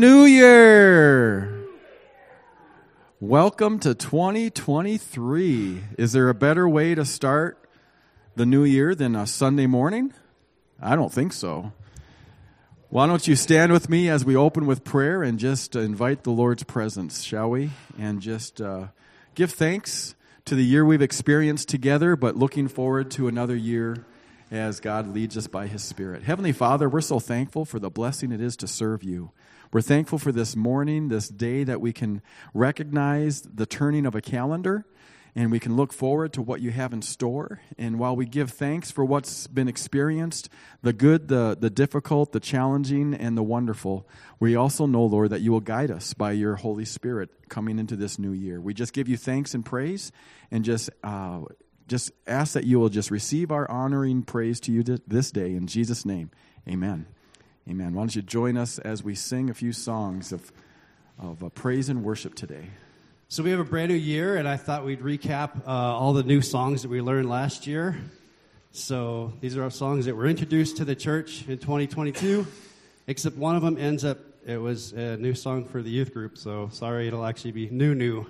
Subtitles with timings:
[0.00, 1.66] New Year!
[3.20, 5.82] Welcome to 2023.
[5.98, 7.68] Is there a better way to start
[8.34, 10.14] the new year than a Sunday morning?
[10.80, 11.74] I don't think so.
[12.88, 16.30] Why don't you stand with me as we open with prayer and just invite the
[16.30, 17.68] Lord's presence, shall we?
[17.98, 18.86] And just uh,
[19.34, 20.14] give thanks
[20.46, 24.06] to the year we've experienced together, but looking forward to another year
[24.50, 26.22] as God leads us by His Spirit.
[26.22, 29.32] Heavenly Father, we're so thankful for the blessing it is to serve you.
[29.72, 32.22] We're thankful for this morning, this day that we can
[32.52, 34.84] recognize the turning of a calendar
[35.36, 37.60] and we can look forward to what you have in store.
[37.78, 40.48] And while we give thanks for what's been experienced,
[40.82, 44.08] the good, the, the difficult, the challenging, and the wonderful,
[44.40, 47.94] we also know, Lord, that you will guide us by your Holy Spirit coming into
[47.94, 48.60] this new year.
[48.60, 50.12] We just give you thanks and praise
[50.50, 50.90] and just.
[51.02, 51.40] Uh,
[51.86, 55.56] just ask that you will just receive our honoring praise to you this day.
[55.56, 56.30] In Jesus' name,
[56.68, 57.06] amen.
[57.70, 57.94] Amen.
[57.94, 60.50] Why don't you join us as we sing a few songs of,
[61.20, 62.64] of uh, praise and worship today?
[63.28, 66.24] So, we have a brand new year, and I thought we'd recap uh, all the
[66.24, 67.96] new songs that we learned last year.
[68.72, 72.44] So, these are our songs that were introduced to the church in 2022,
[73.06, 76.38] except one of them ends up, it was a new song for the youth group.
[76.38, 78.26] So, sorry, it'll actually be new, new.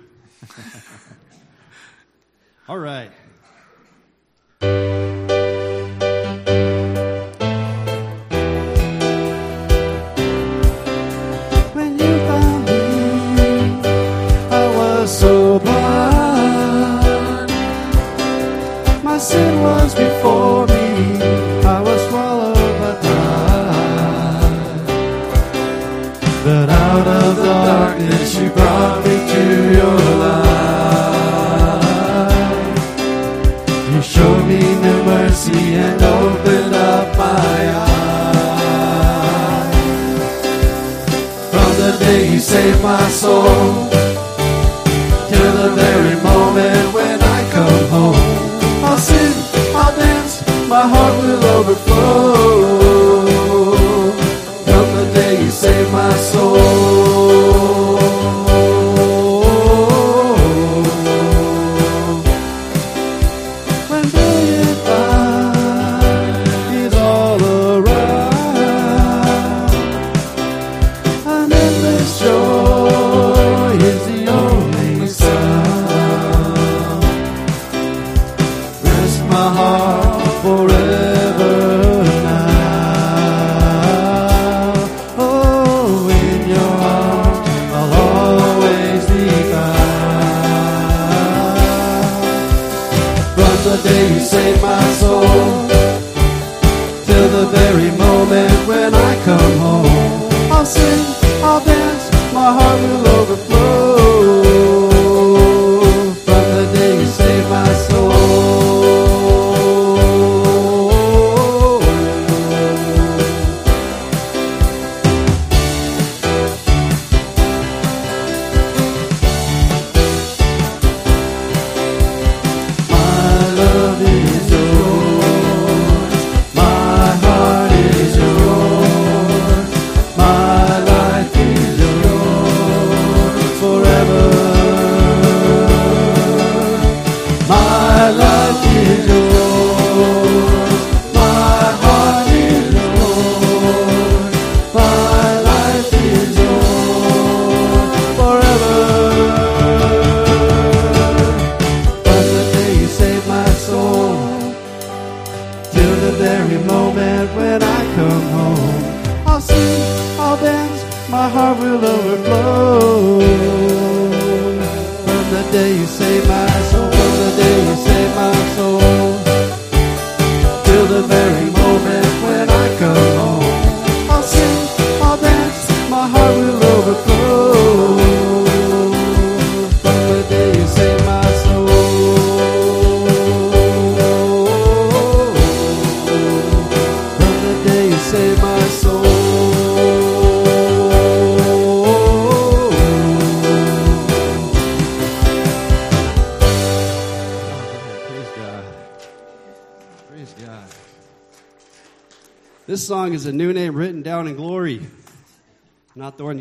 [2.67, 3.09] all right.
[35.49, 38.55] And opened up my eyes.
[41.49, 43.90] From the day you saved my soul,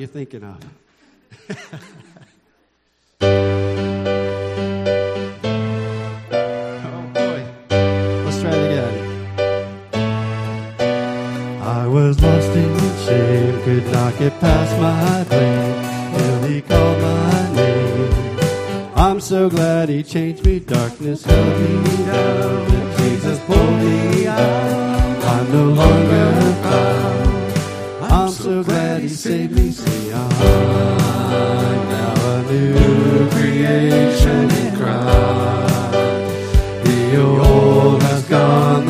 [0.01, 0.57] you're thinking of.
[6.33, 7.45] oh boy.
[7.69, 8.95] Let's try it again.
[11.61, 15.25] I was lost in shame, could not get past my I
[16.17, 18.39] till he called my name.
[18.97, 20.61] I'm so glad he changed me.
[20.61, 25.25] Darkness held me down, Jesus pulled me out.
[25.25, 26.33] I'm no longer
[26.63, 27.20] bound.
[28.43, 29.71] So glad he saved me.
[29.71, 30.29] See, I'm
[31.91, 35.93] now a new creation in Christ.
[36.85, 38.90] The old has gone,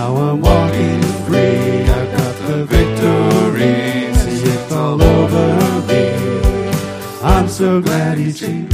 [0.00, 1.84] Now I'm walking free.
[1.96, 4.14] I've got the victory.
[4.14, 5.48] See it all over
[5.88, 6.04] me.
[7.22, 8.69] I'm so glad he changed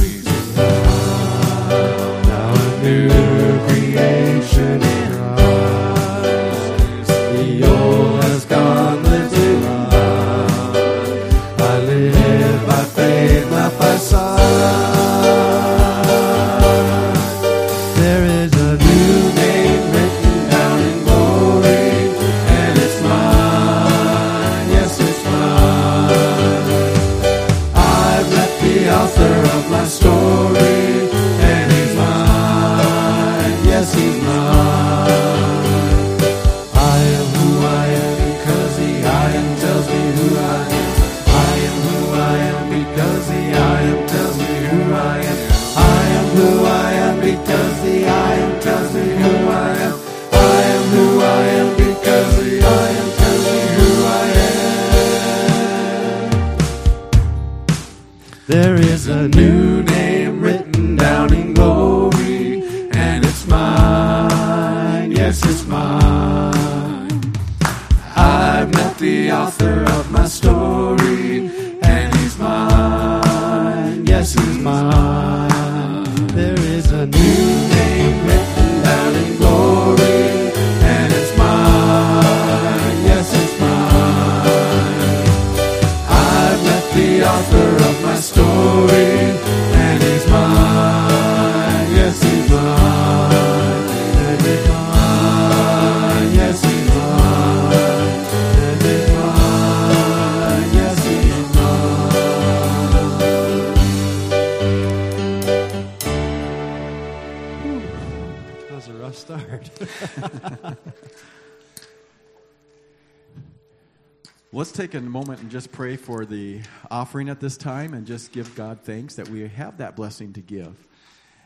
[115.17, 116.61] moment and just pray for the
[116.91, 120.41] offering at this time and just give God thanks that we have that blessing to
[120.41, 120.75] give.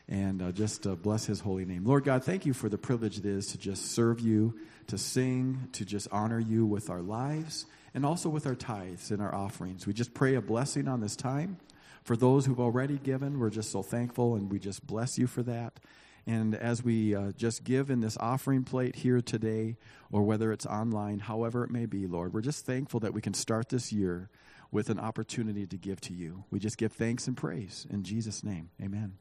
[0.09, 1.85] And uh, just uh, bless his holy name.
[1.85, 5.69] Lord God, thank you for the privilege it is to just serve you, to sing,
[5.71, 9.88] to just honor you with our lives, and also with our tithes and our offerings.
[9.88, 11.56] We just pray a blessing on this time.
[12.03, 15.44] For those who've already given, we're just so thankful and we just bless you for
[15.44, 15.79] that.
[16.27, 19.77] And as we uh, just give in this offering plate here today,
[20.12, 23.33] or whether it's online, however it may be, Lord, we're just thankful that we can
[23.33, 24.30] start this year
[24.71, 26.44] with an opportunity to give to you.
[26.52, 28.69] We just give thanks and praise in Jesus' name.
[28.81, 29.18] Amen.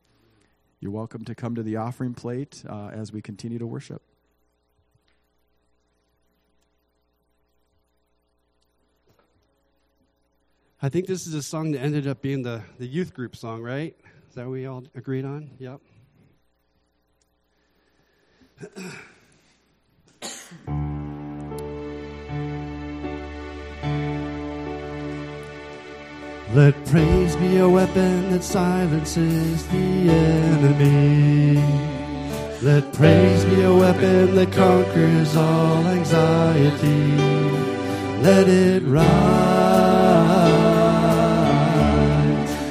[0.80, 4.02] You're welcome to come to the offering plate uh, as we continue to worship.
[10.82, 13.60] I think this is a song that ended up being the, the youth group song,
[13.60, 13.94] right?
[14.30, 15.50] Is that what we all agreed on?
[15.58, 15.80] Yep.
[26.52, 31.62] Let praise be a weapon that silences the enemy.
[32.60, 37.12] Let praise be a weapon that conquers all anxiety.
[38.20, 39.06] Let it rise.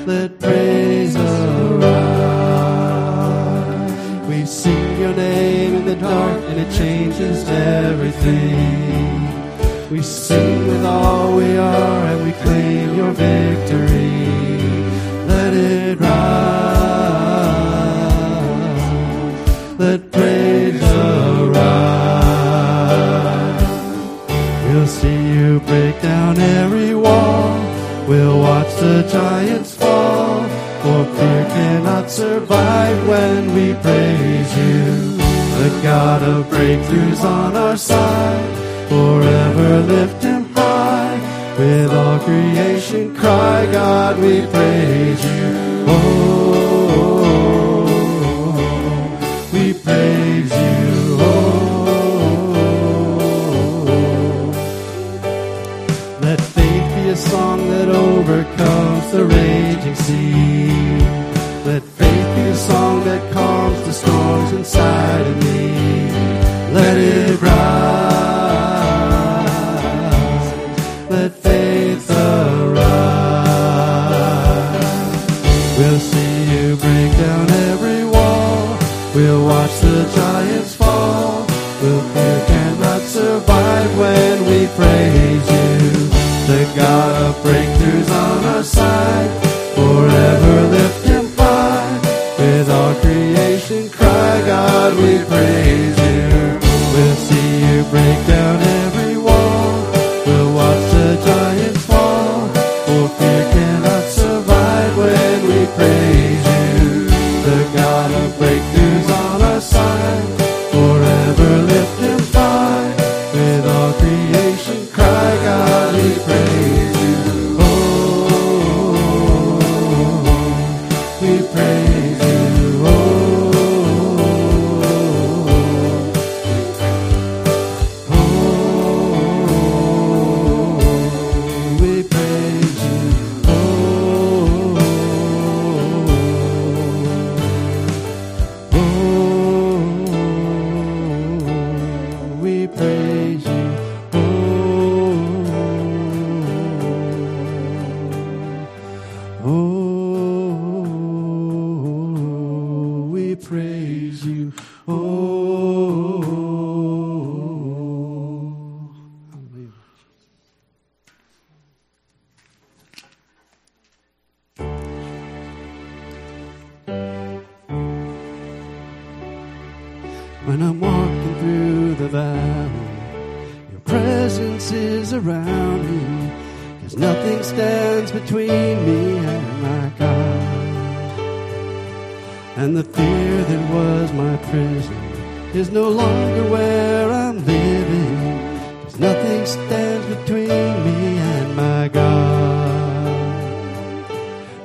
[0.06, 1.96] Let praise arise.
[4.28, 9.19] We sing your name in the dark and it changes everything.
[9.92, 14.28] We sing with all we are and we claim your victory.
[15.26, 16.10] Let it rise.
[19.80, 21.60] Let praise arise.
[24.66, 27.60] We'll see you break down every wall.
[28.08, 30.44] We'll watch the giants fall.
[30.84, 35.18] For fear cannot survive when we praise you.
[35.64, 38.59] The God God of breakthroughs on our side.
[38.90, 41.18] Forever lift him high.
[41.60, 45.86] With all creation cry, God, we praise you.
[45.88, 46.26] Oh,
[49.54, 51.18] we praise you.
[51.20, 51.72] Oh,
[56.22, 61.00] let faith be a song that overcomes the raging sea.
[61.64, 65.89] Let faith be a song that calms the storms inside of me.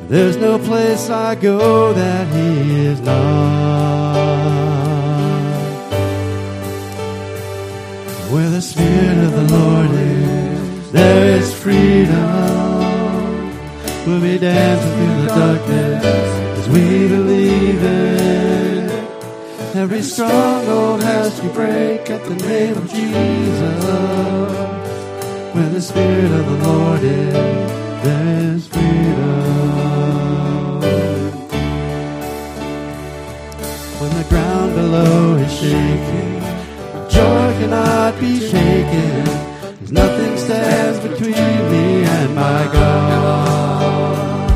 [0.09, 3.95] There's no place I go that He is not.
[8.31, 12.65] Where the Spirit of the Lord is, there is freedom.
[14.07, 16.05] We'll be dancing through the darkness
[16.59, 18.91] as we believe it.
[19.75, 23.85] Every stronghold has to break at the name of Jesus.
[25.55, 29.95] Where the Spirit of the Lord is, there is freedom.
[34.01, 36.41] When the ground below is shaking,
[37.09, 39.25] joy cannot be shaken.
[39.79, 44.51] Cause nothing stands between me and my God.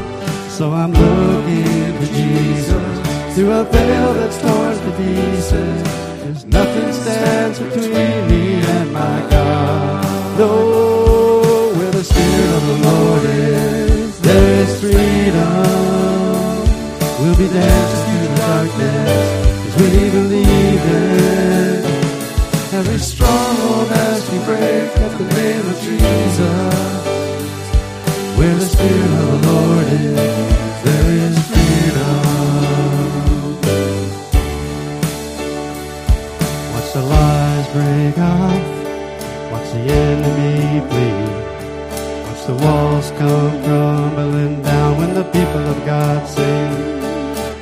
[0.50, 5.82] So I'm looking to Jesus through a veil that's torn to pieces.
[6.22, 10.38] Cause nothing stands between me and my God.
[10.38, 10.88] No,
[12.18, 15.62] Spirit of the Lord is, there is freedom.
[17.20, 19.26] We'll be dancing through the darkness
[19.66, 21.84] as we believe it.
[22.75, 26.38] Every stronghold has to break at the name of Jesus.
[42.48, 46.72] The walls come crumbling down when the people of God sing.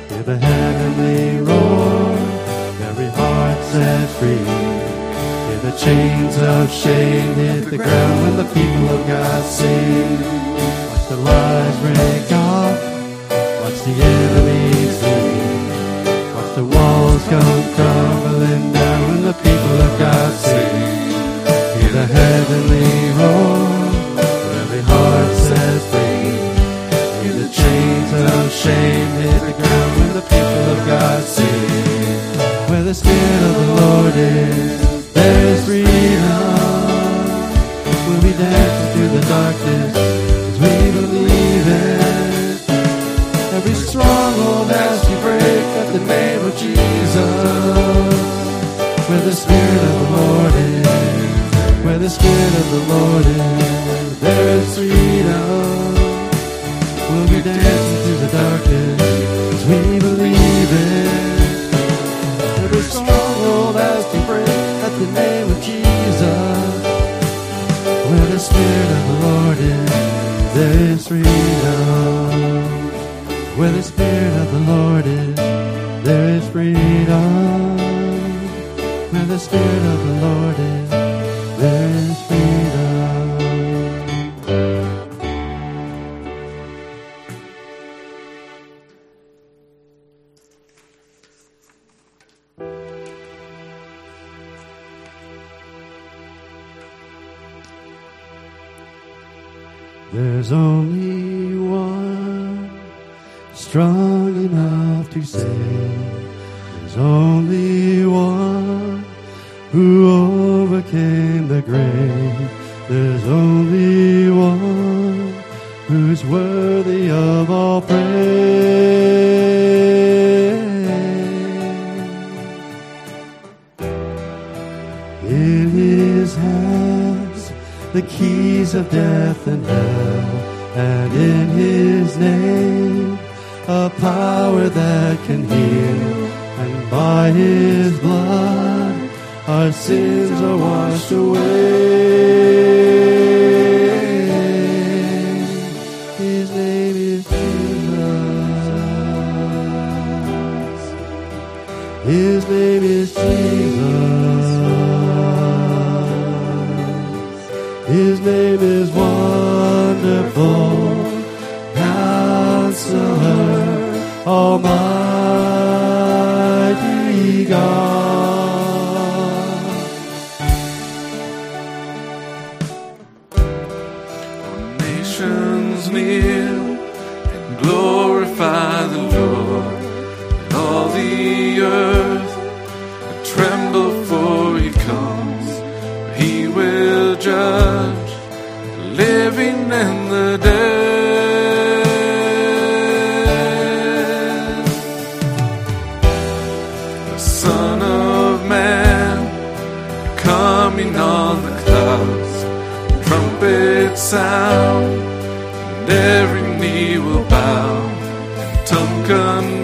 [0.09, 2.15] Hear the heavenly roar,
[2.87, 4.47] every heart set free.
[5.47, 10.09] Hear the chains of shame hit the ground when the people of God sing.
[10.87, 12.77] Watch the lies break off,
[13.61, 16.31] watch the enemies flee.
[16.35, 20.75] Watch the walls come crumbling down when the people of God sing.
[21.75, 22.89] Hear the heavenly
[23.19, 23.66] roar,
[28.57, 32.25] shame hit the ground when the people of God sing.
[32.69, 36.57] Where the Spirit of the Lord is, there is freedom.
[38.05, 39.95] We'll be dancing through the darkness
[40.49, 42.57] as we believe it.
[43.57, 47.27] Every stronghold has to break at the name of Jesus.
[49.07, 50.87] Where the Spirit of the Lord is,
[51.85, 55.87] where the Spirit of the Lord is, there is freedom.
[57.09, 58.31] We'll be dancing through the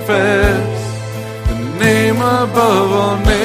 [0.05, 3.42] confess the name above all names.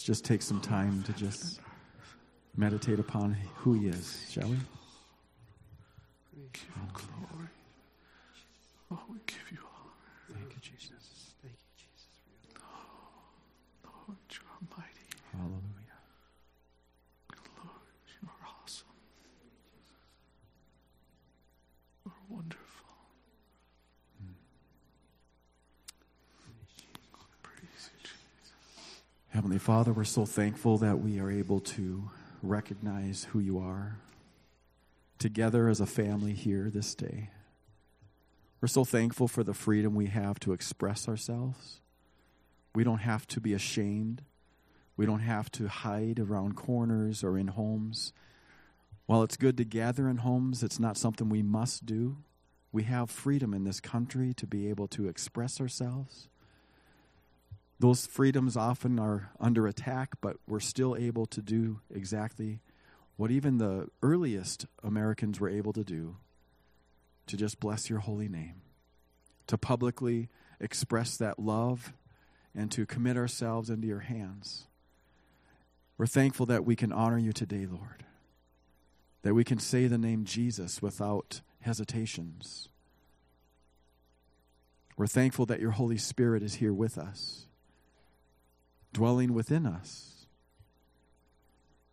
[0.00, 1.60] Let's just take some time to just
[2.56, 4.56] meditate upon who He is, shall we?
[6.54, 7.48] Give you glory.
[8.90, 10.38] Oh, we give you honor.
[10.38, 11.34] Thank you, Jesus.
[11.42, 12.08] Thank you, Jesus.
[13.84, 15.06] Lord, you are mighty.
[15.36, 16.00] Hallelujah.
[17.58, 18.96] Lord, you are awesome.
[22.06, 22.86] You are wonderful.
[27.42, 28.20] Praise you, Jesus.
[29.40, 32.10] Heavenly Father, we're so thankful that we are able to
[32.42, 33.96] recognize who you are
[35.18, 37.30] together as a family here this day.
[38.60, 41.80] We're so thankful for the freedom we have to express ourselves.
[42.74, 44.24] We don't have to be ashamed.
[44.98, 48.12] We don't have to hide around corners or in homes.
[49.06, 52.18] While it's good to gather in homes, it's not something we must do.
[52.72, 56.28] We have freedom in this country to be able to express ourselves.
[57.80, 62.60] Those freedoms often are under attack, but we're still able to do exactly
[63.16, 66.16] what even the earliest Americans were able to do
[67.26, 68.60] to just bless your holy name,
[69.46, 70.28] to publicly
[70.60, 71.94] express that love,
[72.54, 74.66] and to commit ourselves into your hands.
[75.96, 78.04] We're thankful that we can honor you today, Lord,
[79.22, 82.68] that we can say the name Jesus without hesitations.
[84.98, 87.46] We're thankful that your Holy Spirit is here with us
[88.92, 90.26] dwelling within us.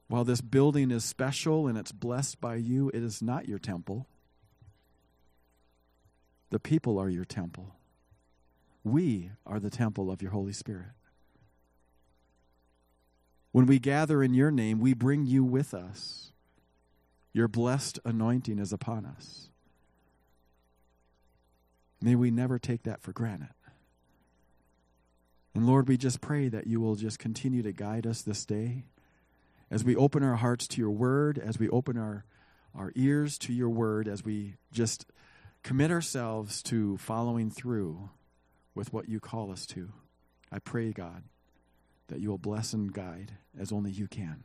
[0.07, 4.07] While this building is special and it's blessed by you, it is not your temple.
[6.49, 7.75] The people are your temple.
[8.83, 10.91] We are the temple of your Holy Spirit.
[13.51, 16.31] When we gather in your name, we bring you with us.
[17.33, 19.49] Your blessed anointing is upon us.
[22.01, 23.49] May we never take that for granted.
[25.57, 28.83] And Lord, we just pray that you will just continue to guide us this day
[29.71, 32.25] as we open our hearts to your word, as we open our,
[32.75, 35.07] our ears to your word, as we just
[35.63, 38.11] commit ourselves to following through
[38.75, 39.91] with what you call us to.
[40.51, 41.23] I pray, God,
[42.09, 44.43] that you will bless and guide as only you can.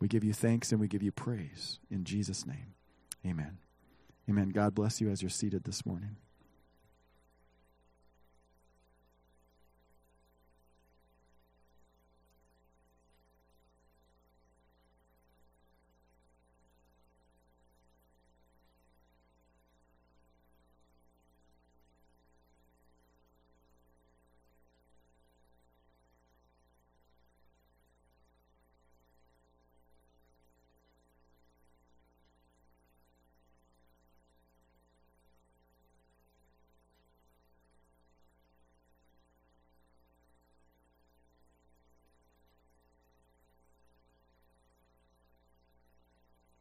[0.00, 2.74] We give you thanks and we give you praise in Jesus' name.
[3.24, 3.58] Amen.
[4.28, 4.48] Amen.
[4.48, 6.16] God bless you as you're seated this morning.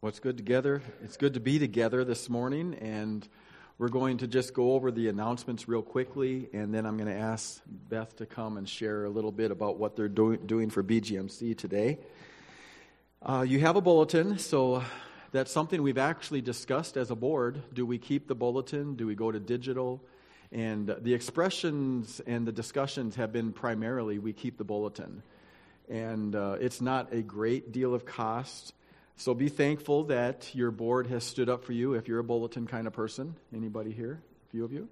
[0.08, 0.82] What's good together?
[1.04, 3.28] It's good to be together this morning, and
[3.78, 7.20] we're going to just go over the announcements real quickly, and then I'm going to
[7.20, 10.82] ask Beth to come and share a little bit about what they're do- doing for
[10.82, 11.98] BGMC today.
[13.22, 14.82] Uh, you have a bulletin, so
[15.34, 17.62] that's something we've actually discussed as a board.
[17.74, 18.96] Do we keep the bulletin?
[18.96, 20.02] Do we go to digital?
[20.54, 25.22] And the expressions and the discussions have been primarily we keep the bulletin.
[25.90, 28.74] And uh, it's not a great deal of cost.
[29.20, 32.68] So be thankful that your board has stood up for you if you're a bulletin
[32.68, 33.36] kind of person.
[33.52, 34.22] Anybody here?
[34.48, 34.88] A few of you?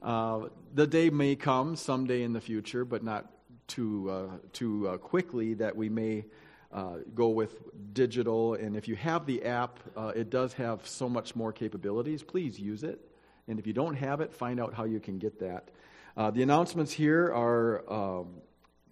[0.00, 0.42] Uh,
[0.74, 3.32] the day may come someday in the future, but not
[3.66, 6.24] too, uh, too uh, quickly, that we may
[6.72, 7.52] uh, go with
[7.92, 8.54] digital.
[8.54, 12.22] And if you have the app, uh, it does have so much more capabilities.
[12.22, 13.00] Please use it.
[13.48, 15.72] And if you don't have it, find out how you can get that.
[16.16, 18.40] Uh, the announcements here are um,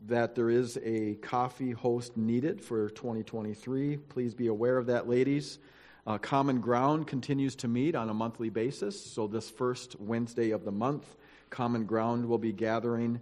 [0.08, 3.96] that there is a coffee host needed for 2023.
[3.96, 5.58] Please be aware of that, ladies.
[6.06, 8.98] Uh, Common Ground continues to meet on a monthly basis.
[9.04, 11.04] So, this first Wednesday of the month,
[11.50, 13.20] Common Ground will be gathering.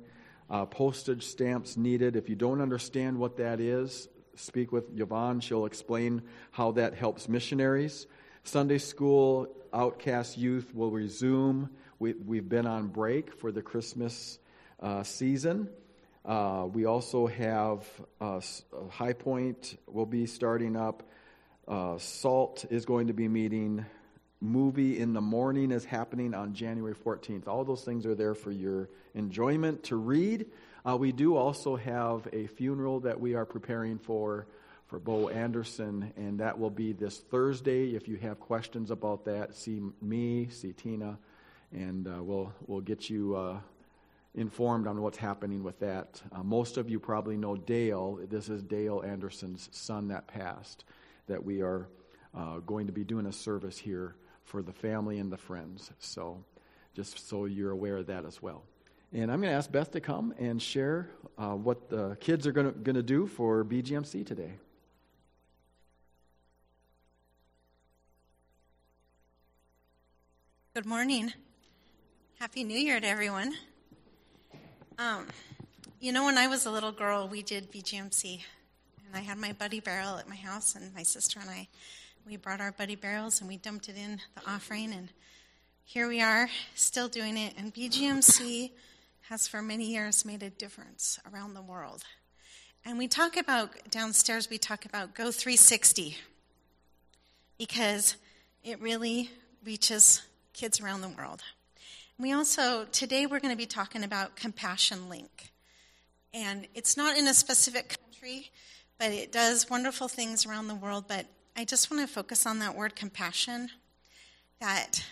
[0.50, 2.16] Uh, postage stamps needed.
[2.16, 5.40] If you don't understand what that is, speak with Yvonne.
[5.40, 8.06] She'll explain how that helps missionaries.
[8.42, 11.70] Sunday school, outcast youth will resume.
[11.98, 14.38] We, we've been on break for the Christmas
[14.80, 15.70] uh, season.
[16.24, 17.86] Uh, we also have
[18.20, 18.40] uh,
[18.90, 21.02] High Point will be starting up.
[21.68, 23.84] Uh, Salt is going to be meeting.
[24.40, 27.46] Movie in the morning is happening on January 14th.
[27.46, 30.46] All those things are there for your enjoyment to read.
[30.86, 34.46] Uh, we do also have a funeral that we are preparing for
[34.86, 37.94] for Bo Anderson, and that will be this Thursday.
[37.94, 41.18] If you have questions about that, see me, see Tina,
[41.72, 43.58] and uh, we'll we'll get you uh,
[44.34, 46.20] informed on what's happening with that.
[46.32, 48.18] Uh, most of you probably know Dale.
[48.28, 50.84] This is Dale Anderson's son that passed,
[51.28, 51.88] that we are
[52.34, 55.90] uh, going to be doing a service here for the family and the friends.
[55.98, 56.44] So,
[56.94, 58.64] just so you're aware of that as well.
[59.12, 62.52] And I'm going to ask Beth to come and share uh, what the kids are
[62.52, 64.54] going to do for BGMC today.
[70.74, 71.32] Good morning.
[72.40, 73.54] Happy New Year to everyone.
[74.96, 75.26] Um,
[76.00, 78.40] you know, when I was a little girl, we did BGMC.
[79.06, 81.66] And I had my buddy barrel at my house, and my sister and I,
[82.26, 84.92] we brought our buddy barrels and we dumped it in the offering.
[84.92, 85.08] And
[85.84, 87.54] here we are, still doing it.
[87.58, 88.70] And BGMC
[89.22, 92.04] has for many years made a difference around the world.
[92.84, 96.16] And we talk about, downstairs, we talk about Go 360
[97.58, 98.16] because
[98.62, 99.30] it really
[99.64, 101.42] reaches kids around the world.
[102.16, 105.50] We also, today we're going to be talking about Compassion Link.
[106.32, 108.52] And it's not in a specific country,
[109.00, 111.06] but it does wonderful things around the world.
[111.08, 113.68] But I just want to focus on that word compassion.
[114.60, 115.04] That,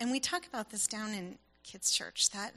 [0.00, 2.54] and we talk about this down in kids' church, that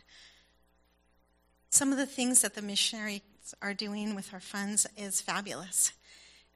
[1.70, 3.22] some of the things that the missionaries
[3.62, 5.94] are doing with our funds is fabulous.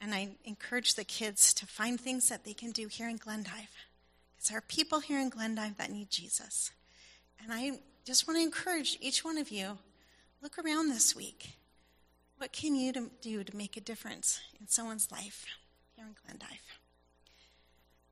[0.01, 3.69] And I encourage the kids to find things that they can do here in Glendive.
[4.35, 6.71] Because there are people here in Glendive that need Jesus.
[7.41, 9.77] And I just want to encourage each one of you
[10.41, 11.57] look around this week.
[12.37, 15.45] What can you do to make a difference in someone's life
[15.95, 16.79] here in Glendive?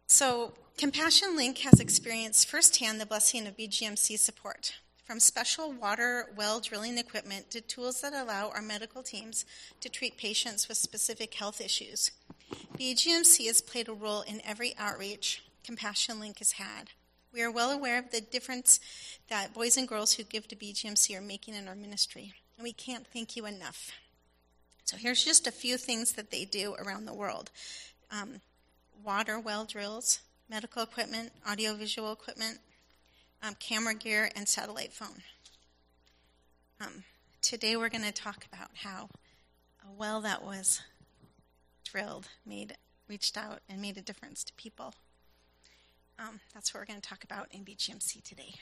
[0.07, 4.75] So, Compassion Link has experienced firsthand the blessing of BGMC support.
[5.05, 9.45] From special water well drilling equipment to tools that allow our medical teams
[9.81, 12.11] to treat patients with specific health issues.
[12.77, 16.91] BGMC has played a role in every outreach Compassion Link has had.
[17.36, 18.80] We are well aware of the difference
[19.28, 22.71] that boys and girls who give to BGMC are making in our ministry, and we
[22.71, 23.91] can't thank you enough.
[24.86, 27.52] So, here's just a few things that they do around the world
[28.10, 28.39] um,
[29.04, 32.60] water well drills, medical equipment, audiovisual equipment,
[33.43, 35.21] um, camera gear, and satellite phone.
[36.80, 37.04] Um,
[37.41, 39.10] today, we're going to talk about how
[39.86, 40.80] a well that was
[41.84, 42.78] drilled made
[43.10, 44.93] reached out and made a difference to people.
[46.17, 48.56] Um, that's what we're going to talk about in BGMC today.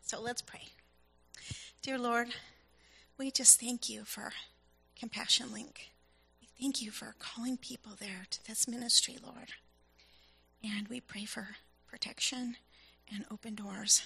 [0.00, 0.68] So let's pray.
[1.82, 2.28] Dear Lord,
[3.18, 4.32] we just thank you for
[4.98, 5.90] Compassion Link.
[6.40, 9.52] We thank you for calling people there to this ministry, Lord.
[10.62, 11.48] And we pray for
[11.86, 12.56] protection
[13.12, 14.02] and open doors.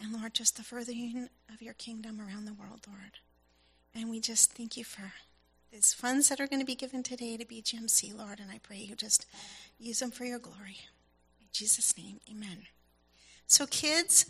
[0.00, 3.18] And Lord, just the furthering of your kingdom around the world, Lord.
[3.92, 5.12] And we just thank you for
[5.72, 8.38] these funds that are going to be given today to BGMC, Lord.
[8.38, 9.26] And I pray you just
[9.80, 10.78] use them for your glory.
[11.52, 12.66] Jesus' name, amen.
[13.46, 14.26] So, kids,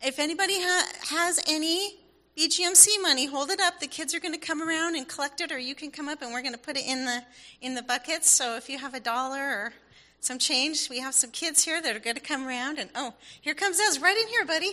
[0.00, 1.98] if anybody ha- has any
[2.36, 3.80] BGMC money, hold it up.
[3.80, 6.22] The kids are going to come around and collect it, or you can come up
[6.22, 7.22] and we're going to put it in the
[7.60, 8.30] in the buckets.
[8.30, 9.72] So, if you have a dollar or
[10.20, 12.78] some change, we have some kids here that are going to come around.
[12.78, 14.72] And oh, here comes Ez, right in here, buddy.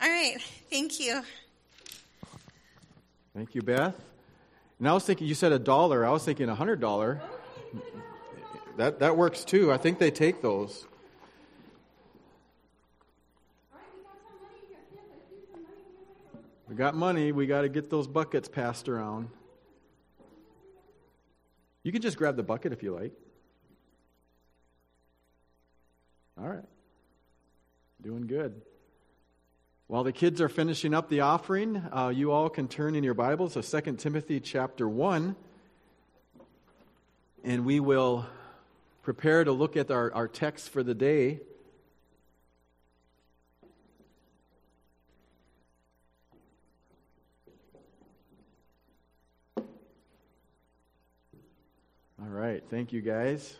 [0.00, 0.36] All right,
[0.70, 1.22] thank you.
[3.34, 3.94] Thank you, Beth.
[4.78, 6.04] And I was thinking, you said a dollar.
[6.04, 7.20] I was thinking a hundred dollar.
[8.76, 9.72] That that works too.
[9.72, 10.87] I think they take those.
[16.68, 17.32] We got money.
[17.32, 19.30] We got to get those buckets passed around.
[21.82, 23.12] You can just grab the bucket if you like.
[26.38, 26.64] All right.
[28.02, 28.60] Doing good.
[29.86, 33.14] While the kids are finishing up the offering, uh, you all can turn in your
[33.14, 35.34] Bibles to 2 Timothy chapter 1.
[37.44, 38.26] And we will
[39.02, 41.40] prepare to look at our, our text for the day.
[52.28, 52.62] All right.
[52.68, 53.56] Thank you, guys.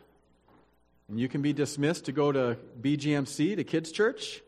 [1.09, 4.43] And you can be dismissed to go to BGMC, to Kids Church.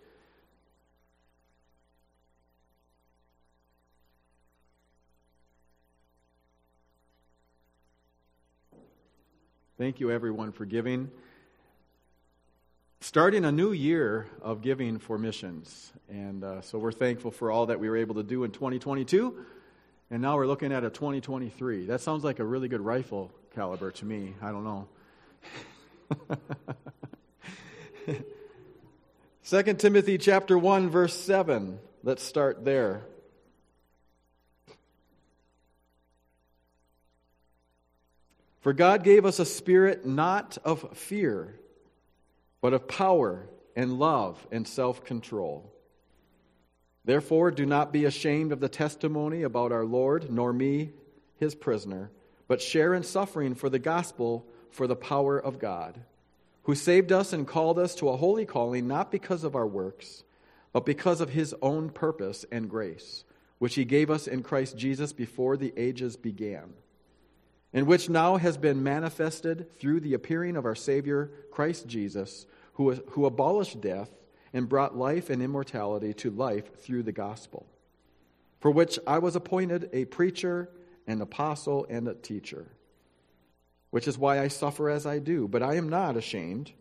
[9.79, 11.11] Thank you, everyone, for giving.
[13.01, 15.95] Starting a new year of giving for missions.
[16.11, 19.47] And uh, so we're thankful for all that we were able to do in 2022.
[20.11, 21.87] And now we're looking at a 2023.
[21.87, 24.35] That sounds like a really good rifle caliber to me.
[24.41, 24.89] I don't know.
[29.45, 31.79] 2 Timothy chapter 1 verse 7.
[32.03, 33.03] Let's start there.
[38.61, 41.59] For God gave us a spirit not of fear,
[42.61, 45.73] but of power and love and self control.
[47.05, 50.91] Therefore, do not be ashamed of the testimony about our Lord, nor me,
[51.37, 52.11] his prisoner,
[52.51, 56.01] but share in suffering for the gospel for the power of God,
[56.65, 60.25] who saved us and called us to a holy calling, not because of our works,
[60.73, 63.23] but because of his own purpose and grace,
[63.61, 66.73] which he gave us in Christ Jesus before the ages began,
[67.73, 72.95] and which now has been manifested through the appearing of our Savior, Christ Jesus, who,
[73.11, 74.11] who abolished death
[74.53, 77.65] and brought life and immortality to life through the gospel,
[78.59, 80.69] for which I was appointed a preacher,
[81.11, 82.67] an apostle, and a teacher,
[83.91, 85.49] which is why I suffer as I do.
[85.49, 86.73] But I am not ashamed,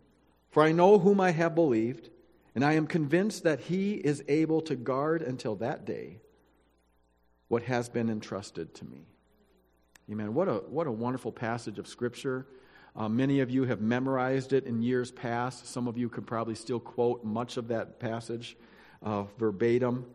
[0.50, 2.10] for I know whom I have believed,
[2.54, 6.20] and I am convinced that he is able to guard until that day
[7.48, 9.06] what has been entrusted to me.
[10.10, 10.34] Amen.
[10.34, 12.46] What a, what a wonderful passage of Scripture.
[12.96, 15.66] Uh, many of you have memorized it in years past.
[15.66, 18.56] Some of you could probably still quote much of that passage
[19.02, 20.06] uh, verbatim.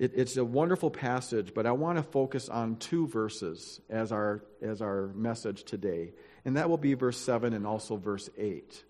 [0.00, 4.42] It, it's a wonderful passage, but I want to focus on two verses as our,
[4.62, 6.14] as our message today.
[6.46, 8.82] And that will be verse 7 and also verse 8.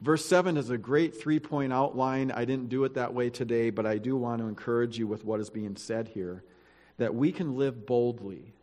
[0.00, 2.32] Verse 7 is a great three point outline.
[2.32, 5.24] I didn't do it that way today, but I do want to encourage you with
[5.24, 6.42] what is being said here
[6.96, 8.54] that we can live boldly.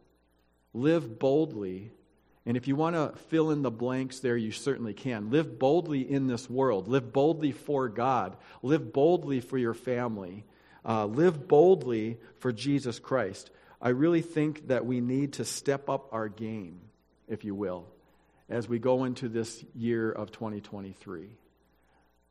[0.74, 1.92] Live boldly
[2.46, 5.30] and if you want to fill in the blanks there, you certainly can.
[5.30, 6.88] Live boldly in this world.
[6.88, 8.36] Live boldly for God.
[8.64, 10.44] Live boldly for your family.
[10.84, 13.52] Uh, live boldly for Jesus Christ.
[13.82, 16.82] I really think that we need to step up our game,
[17.28, 17.88] if you will,
[18.50, 21.30] as we go into this year of 2023.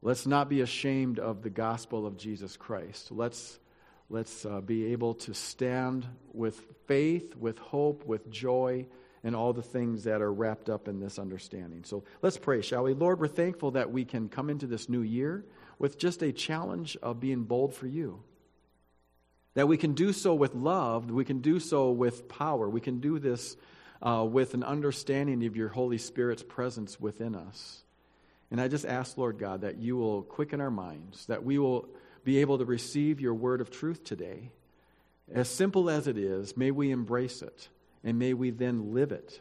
[0.03, 3.13] Let's not be ashamed of the gospel of Jesus Christ.
[3.13, 3.59] Let's,
[4.09, 8.87] let's uh, be able to stand with faith, with hope, with joy
[9.23, 11.85] and all the things that are wrapped up in this understanding.
[11.85, 12.95] So let's pray, shall we?
[12.95, 15.45] Lord, we're thankful that we can come into this new year
[15.79, 18.23] with just a challenge of being bold for you.
[19.55, 23.01] That we can do so with love, we can do so with power, we can
[23.01, 23.57] do this
[24.03, 27.83] uh, with an understanding of your Holy Spirit's presence within us.
[28.51, 31.89] And I just ask, Lord God, that you will quicken our minds, that we will
[32.25, 34.51] be able to receive your word of truth today.
[35.33, 37.69] As simple as it is, may we embrace it.
[38.03, 39.41] And may we then live it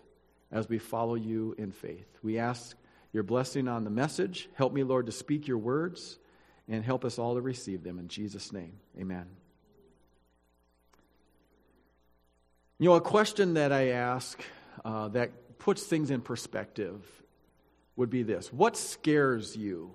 [0.52, 2.08] as we follow you in faith.
[2.22, 2.76] We ask
[3.14, 4.50] your blessing on the message.
[4.54, 6.20] Help me, Lord, to speak your words
[6.68, 7.98] and help us all to receive them.
[8.00, 9.26] In Jesus' name, amen.
[12.82, 14.42] You know, a question that I ask
[14.86, 17.04] uh, that puts things in perspective
[17.98, 19.92] would be this What scares you?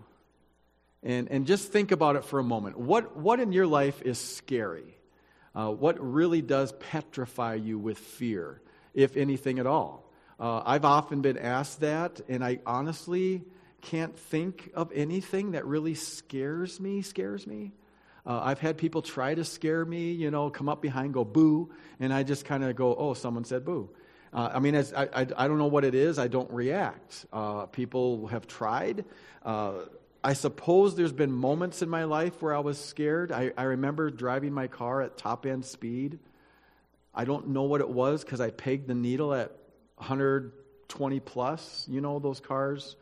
[1.03, 2.79] And, and just think about it for a moment.
[2.79, 4.99] What, what in your life is scary?
[5.55, 8.61] Uh, what really does petrify you with fear,
[8.93, 10.11] if anything at all?
[10.39, 13.45] Uh, I've often been asked that, and I honestly
[13.81, 17.73] can't think of anything that really scares me, scares me.
[18.27, 21.71] Uh, I've had people try to scare me, you know, come up behind, go boo,
[22.01, 23.91] and I just kind of go, oh, someone said boo.
[24.33, 26.19] Uh, I mean, I, I, I, don't know what it is.
[26.19, 27.25] I don't react.
[27.33, 29.05] Uh, people have tried.
[29.45, 29.75] Uh,
[30.25, 33.31] I suppose there's been moments in my life where I was scared.
[33.31, 36.19] I, I remember driving my car at top end speed.
[37.15, 39.53] I don't know what it was because I pegged the needle at
[39.99, 41.87] 120 plus.
[41.89, 42.97] You know those cars?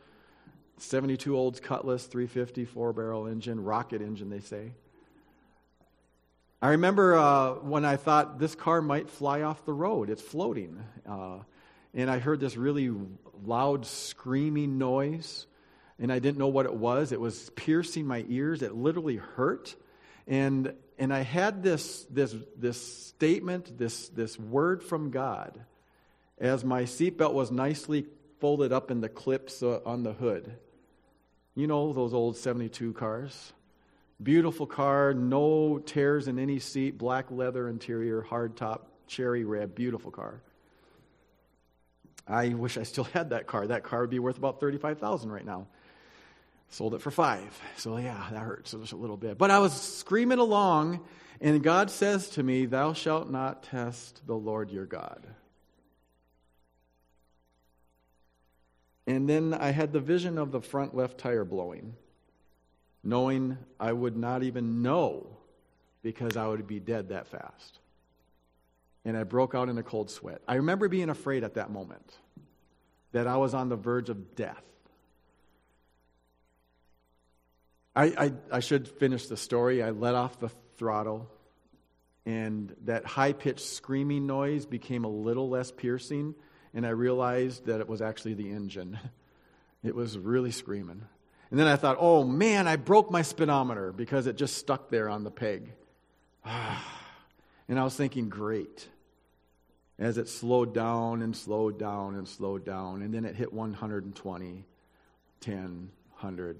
[0.77, 4.73] 72 Olds Cutlass, 350, four barrel engine, rocket engine, they say.
[6.63, 10.09] I remember uh, when I thought this car might fly off the road.
[10.09, 10.81] It's floating.
[11.05, 11.39] Uh,
[11.93, 12.89] and I heard this really
[13.43, 15.45] loud screaming noise
[15.99, 17.11] and I didn't know what it was.
[17.11, 18.61] It was piercing my ears.
[18.61, 19.75] It literally hurt.
[20.25, 25.59] And, and I had this, this, this statement, this, this word from God
[26.37, 28.05] as my seatbelt was nicely
[28.39, 30.55] folded up in the clips uh, on the hood.
[31.55, 33.51] You know those old 72 cars?
[34.21, 40.11] Beautiful car, no tears in any seat, black leather interior, hard top, cherry red, beautiful
[40.11, 40.41] car.
[42.27, 43.67] I wish I still had that car.
[43.67, 45.67] That car would be worth about 35,000 right now.
[46.69, 47.59] Sold it for five.
[47.77, 49.37] So, yeah, that hurts just a little bit.
[49.37, 51.01] But I was screaming along,
[51.39, 55.27] and God says to me, Thou shalt not test the Lord your God.
[59.05, 61.95] And then I had the vision of the front left tire blowing,
[63.03, 65.27] knowing I would not even know
[66.01, 67.79] because I would be dead that fast.
[69.05, 70.41] And I broke out in a cold sweat.
[70.47, 72.17] I remember being afraid at that moment
[73.11, 74.63] that I was on the verge of death.
[77.95, 79.83] I, I, I should finish the story.
[79.83, 81.29] I let off the throttle,
[82.25, 86.33] and that high pitched screaming noise became a little less piercing,
[86.73, 88.99] and I realized that it was actually the engine.
[89.85, 91.01] It was really screaming.
[91.53, 95.07] And then I thought, oh man, I broke my speedometer because it just stuck there
[95.07, 95.71] on the peg.
[97.69, 98.89] And I was thinking, great.
[99.97, 104.65] As it slowed down and slowed down and slowed down, and then it hit 120,
[105.39, 105.61] 10,
[106.09, 106.57] 100.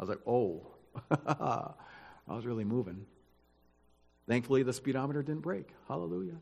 [0.00, 0.66] I was like, oh,
[1.10, 3.06] I was really moving.
[4.26, 5.68] Thankfully, the speedometer didn't break.
[5.86, 6.40] Hallelujah.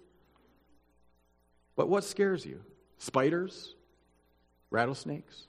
[1.76, 2.62] But what scares you?
[2.98, 3.74] Spiders?
[4.70, 5.46] Rattlesnakes?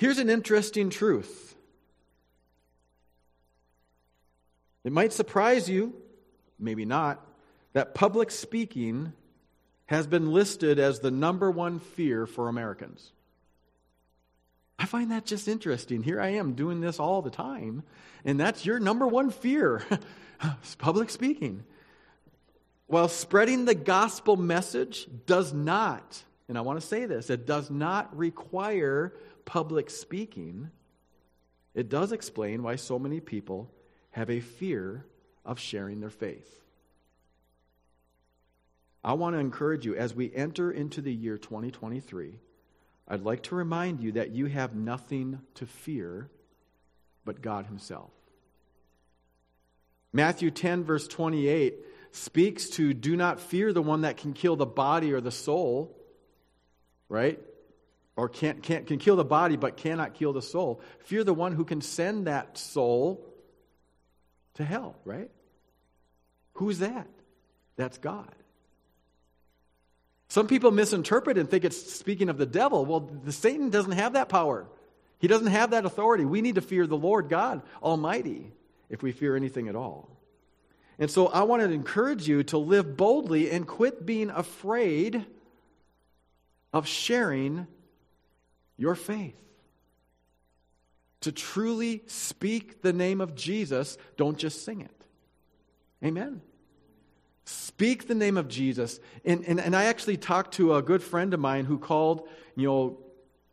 [0.00, 1.54] Here's an interesting truth.
[4.82, 5.92] It might surprise you,
[6.58, 7.22] maybe not,
[7.74, 9.12] that public speaking
[9.84, 13.12] has been listed as the number one fear for Americans.
[14.78, 16.02] I find that just interesting.
[16.02, 17.82] Here I am doing this all the time,
[18.24, 19.82] and that's your number one fear
[20.78, 21.62] public speaking.
[22.88, 27.70] Well, spreading the gospel message does not, and I want to say this, it does
[27.70, 29.12] not require
[29.50, 30.70] public speaking.
[31.74, 33.68] It does explain why so many people
[34.12, 35.04] have a fear
[35.44, 36.60] of sharing their faith.
[39.02, 42.38] I want to encourage you as we enter into the year 2023,
[43.08, 46.30] I'd like to remind you that you have nothing to fear
[47.24, 48.12] but God Himself.
[50.12, 51.74] Matthew 10, verse 28,
[52.12, 55.98] speaks to do not fear the one that can kill the body or the soul,
[57.08, 57.40] right?
[58.20, 60.82] Or can't, can't, can kill the body but cannot kill the soul.
[60.98, 63.26] Fear the one who can send that soul
[64.56, 65.30] to hell, right?
[66.52, 67.08] Who's that?
[67.76, 68.28] That's God.
[70.28, 72.84] Some people misinterpret and think it's speaking of the devil.
[72.84, 74.66] Well, the Satan doesn't have that power.
[75.18, 76.26] He doesn't have that authority.
[76.26, 78.52] We need to fear the Lord God Almighty
[78.90, 80.10] if we fear anything at all.
[80.98, 85.24] And so I want to encourage you to live boldly and quit being afraid
[86.70, 87.66] of sharing
[88.80, 89.36] your faith.
[91.20, 95.04] To truly speak the name of Jesus, don't just sing it.
[96.02, 96.40] Amen.
[97.44, 98.98] Speak the name of Jesus.
[99.24, 102.26] And, and, and I actually talked to a good friend of mine who called,
[102.56, 102.98] you know,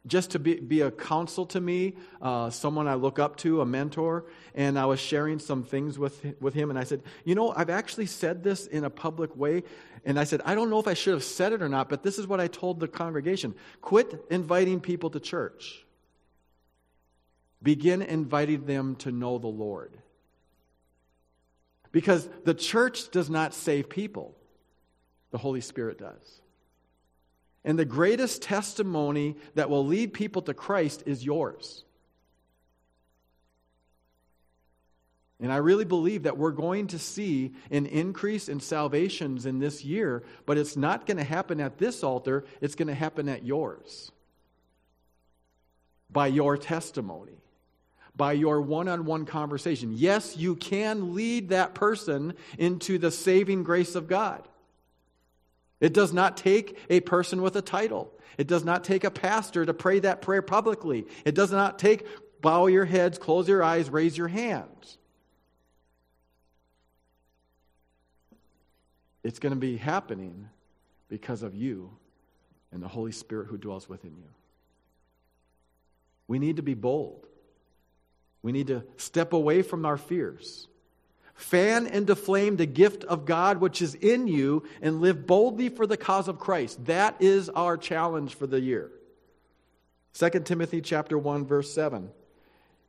[0.05, 3.65] just to be, be a counsel to me, uh, someone I look up to, a
[3.65, 4.25] mentor,
[4.55, 7.69] and I was sharing some things with, with him, and I said, You know, I've
[7.69, 9.63] actually said this in a public way,
[10.07, 12.01] and I said, I don't know if I should have said it or not, but
[12.01, 15.85] this is what I told the congregation quit inviting people to church,
[17.61, 19.97] begin inviting them to know the Lord.
[21.91, 24.33] Because the church does not save people,
[25.31, 26.41] the Holy Spirit does.
[27.65, 31.83] And the greatest testimony that will lead people to Christ is yours.
[35.39, 39.85] And I really believe that we're going to see an increase in salvations in this
[39.85, 43.45] year, but it's not going to happen at this altar, it's going to happen at
[43.45, 44.11] yours.
[46.09, 47.37] By your testimony
[48.17, 49.93] by your one on one conversation.
[49.93, 54.45] Yes, you can lead that person into the saving grace of God.
[55.79, 58.11] It does not take a person with a title.
[58.37, 61.05] It does not take a pastor to pray that prayer publicly.
[61.23, 62.07] It does not take
[62.41, 64.97] bow your heads, close your eyes, raise your hands.
[69.27, 70.47] It's going to be happening
[71.09, 71.91] because of you
[72.71, 74.29] and the Holy Spirit who dwells within you.
[76.29, 77.27] We need to be bold.
[78.41, 80.69] We need to step away from our fears.
[81.33, 85.85] Fan into flame the gift of God which is in you and live boldly for
[85.85, 86.85] the cause of Christ.
[86.85, 88.91] That is our challenge for the year.
[90.13, 92.09] 2 Timothy chapter 1 verse 7.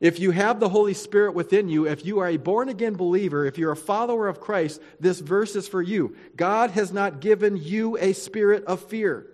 [0.01, 3.45] If you have the Holy Spirit within you, if you are a born again believer,
[3.45, 6.17] if you're a follower of Christ, this verse is for you.
[6.37, 9.27] God has not given you a spirit of fear.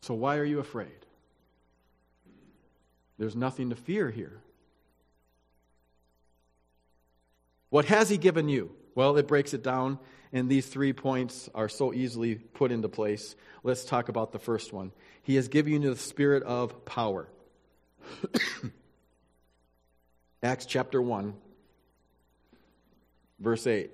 [0.00, 0.88] So why are you afraid?
[3.18, 4.40] There's nothing to fear here.
[7.70, 8.74] What has He given you?
[8.94, 9.98] Well, it breaks it down,
[10.32, 13.34] and these three points are so easily put into place.
[13.62, 14.92] Let's talk about the first one.
[15.22, 17.28] He has given you the spirit of power.
[20.42, 21.34] Acts chapter 1,
[23.40, 23.90] verse 8.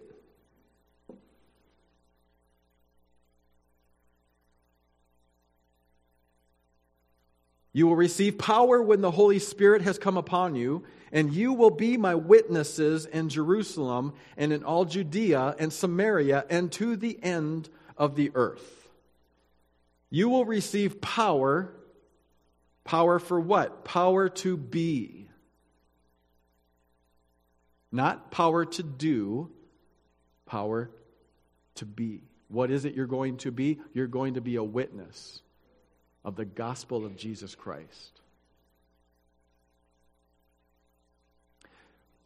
[7.77, 11.71] You will receive power when the Holy Spirit has come upon you, and you will
[11.71, 17.69] be my witnesses in Jerusalem and in all Judea and Samaria and to the end
[17.99, 18.89] of the earth.
[20.09, 21.75] You will receive power.
[22.85, 23.85] Power for what?
[23.85, 25.29] Power to be.
[27.91, 29.51] Not power to do,
[30.47, 30.91] power
[31.77, 32.23] to be.
[32.47, 33.81] What is it you're going to be?
[33.95, 35.41] You're going to be a witness
[36.25, 38.21] of the gospel of Jesus Christ.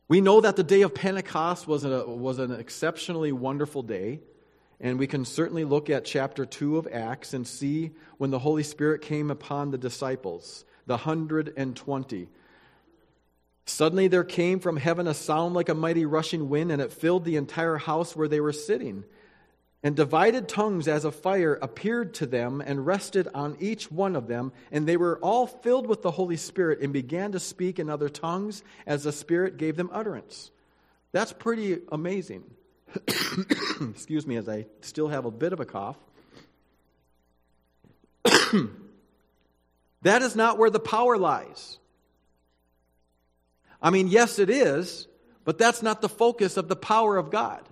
[0.09, 4.21] We know that the day of Pentecost was, a, was an exceptionally wonderful day.
[4.81, 8.63] And we can certainly look at chapter 2 of Acts and see when the Holy
[8.63, 12.29] Spirit came upon the disciples, the 120.
[13.67, 17.25] Suddenly there came from heaven a sound like a mighty rushing wind, and it filled
[17.25, 19.05] the entire house where they were sitting.
[19.83, 24.27] And divided tongues as a fire appeared to them and rested on each one of
[24.27, 24.53] them.
[24.73, 28.09] And they were all filled with the Holy Spirit and began to speak in other
[28.09, 30.51] tongues as the Spirit gave them utterance.
[31.13, 32.43] That's pretty amazing.
[33.81, 35.97] Excuse me as I still have a bit of a cough.
[40.03, 41.79] that is not where the power lies.
[43.81, 45.07] I mean, yes, it is,
[45.45, 47.63] but that's not the focus of the power of God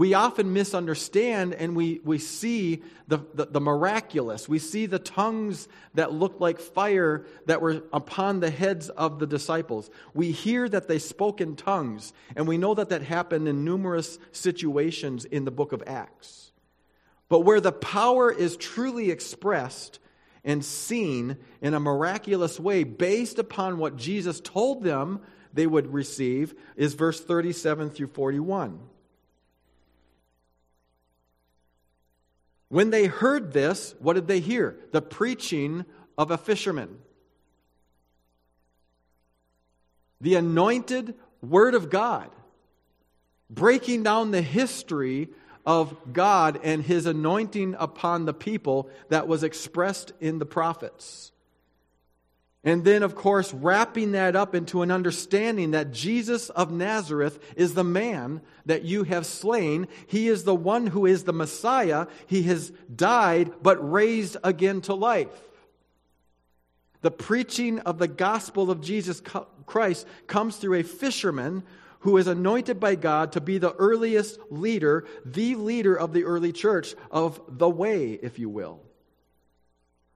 [0.00, 4.48] we often misunderstand and we, we see the, the, the, miraculous.
[4.48, 9.26] We see the tongues that looked like fire that were upon the heads of the
[9.26, 9.90] disciples.
[10.14, 14.18] We hear that they spoke in tongues, and we know that that happened in numerous
[14.32, 16.50] situations in the book of Acts.
[17.28, 19.98] But where the power is truly expressed
[20.42, 25.20] and seen in a miraculous way based upon what Jesus told them
[25.52, 28.78] they would receive is verse 37 through 41.
[32.70, 34.76] When they heard this, what did they hear?
[34.92, 35.84] The preaching
[36.16, 36.98] of a fisherman.
[40.20, 42.30] The anointed Word of God,
[43.48, 45.30] breaking down the history
[45.66, 51.32] of God and His anointing upon the people that was expressed in the prophets.
[52.62, 57.72] And then, of course, wrapping that up into an understanding that Jesus of Nazareth is
[57.72, 59.88] the man that you have slain.
[60.06, 62.06] He is the one who is the Messiah.
[62.26, 65.28] He has died, but raised again to life.
[67.00, 69.22] The preaching of the gospel of Jesus
[69.64, 71.62] Christ comes through a fisherman
[72.00, 76.52] who is anointed by God to be the earliest leader, the leader of the early
[76.52, 78.82] church, of the way, if you will.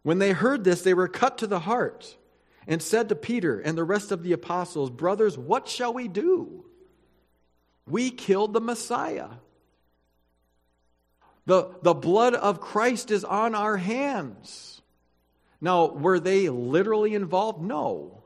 [0.03, 2.17] When they heard this, they were cut to the heart
[2.67, 6.65] and said to Peter and the rest of the apostles, Brothers, what shall we do?
[7.87, 9.29] We killed the Messiah.
[11.47, 14.81] The, the blood of Christ is on our hands.
[15.61, 17.63] Now, were they literally involved?
[17.63, 18.23] No.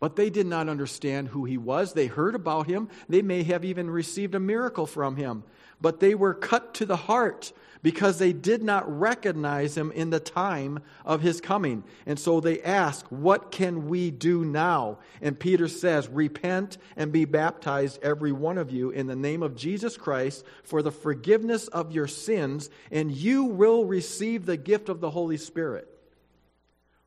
[0.00, 1.92] But they did not understand who he was.
[1.92, 2.88] They heard about him.
[3.08, 5.44] They may have even received a miracle from him.
[5.84, 10.18] But they were cut to the heart because they did not recognize him in the
[10.18, 11.84] time of his coming.
[12.06, 15.00] And so they ask, What can we do now?
[15.20, 19.56] And Peter says, Repent and be baptized, every one of you, in the name of
[19.56, 25.02] Jesus Christ for the forgiveness of your sins, and you will receive the gift of
[25.02, 25.86] the Holy Spirit.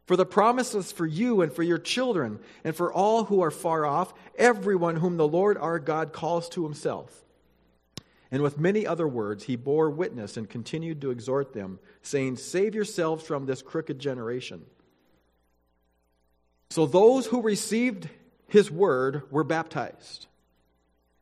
[0.06, 3.88] For the promises for you and for your children and for all who are far
[3.88, 7.24] off, everyone whom the Lord our God calls to himself.
[8.32, 12.76] And with many other words, he bore witness and continued to exhort them, saying, Save
[12.76, 14.66] yourselves from this crooked generation.
[16.70, 18.10] So those who received
[18.48, 20.28] his word were baptized.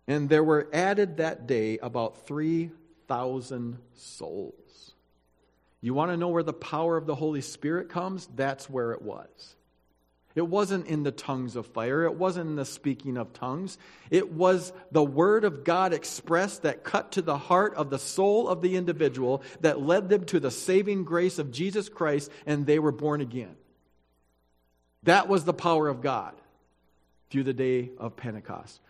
[0.08, 4.94] And there were added that day about 3,000 souls.
[5.82, 8.28] You want to know where the power of the Holy Spirit comes?
[8.36, 9.56] That's where it was.
[10.36, 12.04] It wasn't in the tongues of fire.
[12.04, 13.78] It wasn't in the speaking of tongues.
[14.12, 18.50] It was the word of God expressed that cut to the heart of the soul
[18.50, 22.80] of the individual that led them to the saving grace of Jesus Christ and they
[22.80, 23.56] were born again.
[25.04, 26.34] That was the power of God
[27.30, 28.82] through the day of Pentecost.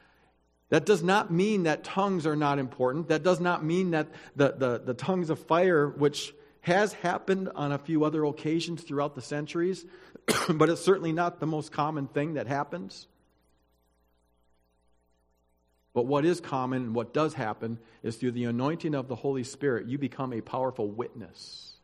[0.69, 3.09] That does not mean that tongues are not important.
[3.09, 7.71] That does not mean that the, the, the tongues of fire, which has happened on
[7.71, 9.85] a few other occasions throughout the centuries,
[10.49, 13.07] but it's certainly not the most common thing that happens.
[15.93, 19.45] But what is common and what does happen is through the anointing of the Holy
[19.45, 21.77] Spirit, you become a powerful witness.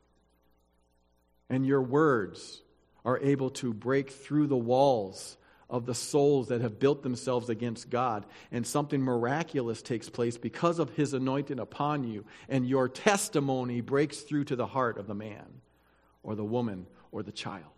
[1.49, 2.61] And your words
[3.05, 5.37] are able to break through the walls
[5.69, 8.25] of the souls that have built themselves against God.
[8.51, 12.25] And something miraculous takes place because of his anointing upon you.
[12.49, 15.61] And your testimony breaks through to the heart of the man
[16.21, 17.71] or the woman or the child.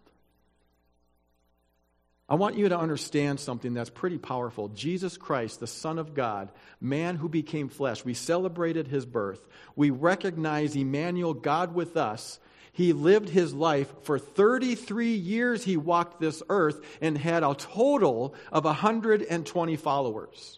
[2.33, 4.69] I want you to understand something that's pretty powerful.
[4.69, 6.49] Jesus Christ, the Son of God,
[6.81, 9.47] man who became flesh, we celebrated his birth.
[9.75, 12.39] We recognize Emmanuel, God with us,
[12.71, 15.63] he lived his life for 33 years.
[15.63, 20.57] He walked this earth and had a total of 120 followers.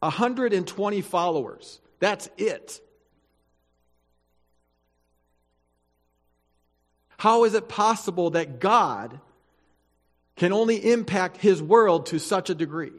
[0.00, 1.80] 120 followers.
[1.98, 2.78] That's it.
[7.16, 9.18] How is it possible that God
[10.40, 12.94] can only impact his world to such a degree.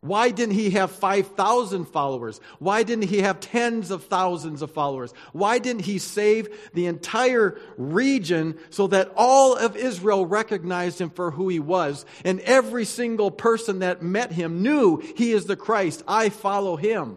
[0.00, 2.40] Why didn't he have 5,000 followers?
[2.60, 5.12] Why didn't he have tens of thousands of followers?
[5.32, 11.32] Why didn't he save the entire region so that all of Israel recognized him for
[11.32, 12.06] who he was?
[12.24, 16.04] And every single person that met him knew he is the Christ.
[16.06, 17.16] I follow him.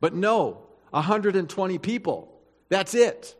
[0.00, 2.28] But no, 120 people.
[2.70, 3.36] That's it.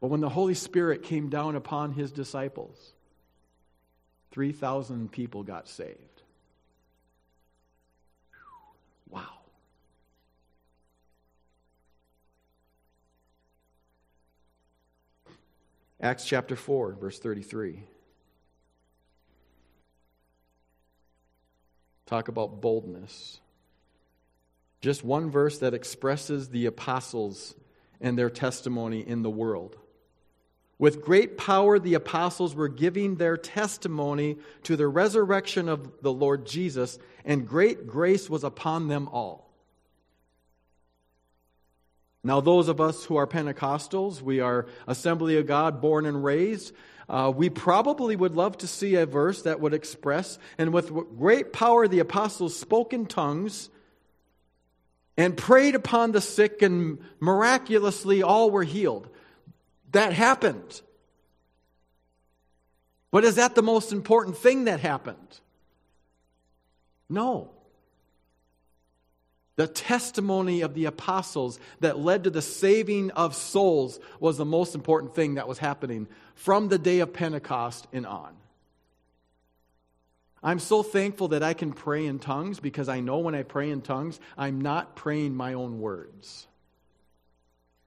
[0.00, 2.92] But when the Holy Spirit came down upon his disciples,
[4.32, 6.22] 3,000 people got saved.
[9.08, 9.22] Wow.
[16.00, 17.82] Acts chapter 4, verse 33.
[22.04, 23.40] Talk about boldness.
[24.80, 27.54] Just one verse that expresses the apostles
[28.00, 29.76] and their testimony in the world.
[30.78, 36.46] With great power, the apostles were giving their testimony to the resurrection of the Lord
[36.46, 39.50] Jesus, and great grace was upon them all.
[42.22, 46.74] Now, those of us who are Pentecostals, we are Assembly of God, born and raised,
[47.08, 51.52] uh, we probably would love to see a verse that would express, and with great
[51.52, 53.70] power, the apostles spoke in tongues
[55.16, 59.08] and prayed upon the sick, and miraculously all were healed.
[59.92, 60.80] That happened.
[63.10, 65.40] But is that the most important thing that happened?
[67.08, 67.50] No.
[69.56, 74.74] The testimony of the apostles that led to the saving of souls was the most
[74.74, 78.34] important thing that was happening from the day of Pentecost and on.
[80.42, 83.70] I'm so thankful that I can pray in tongues because I know when I pray
[83.70, 86.46] in tongues, I'm not praying my own words.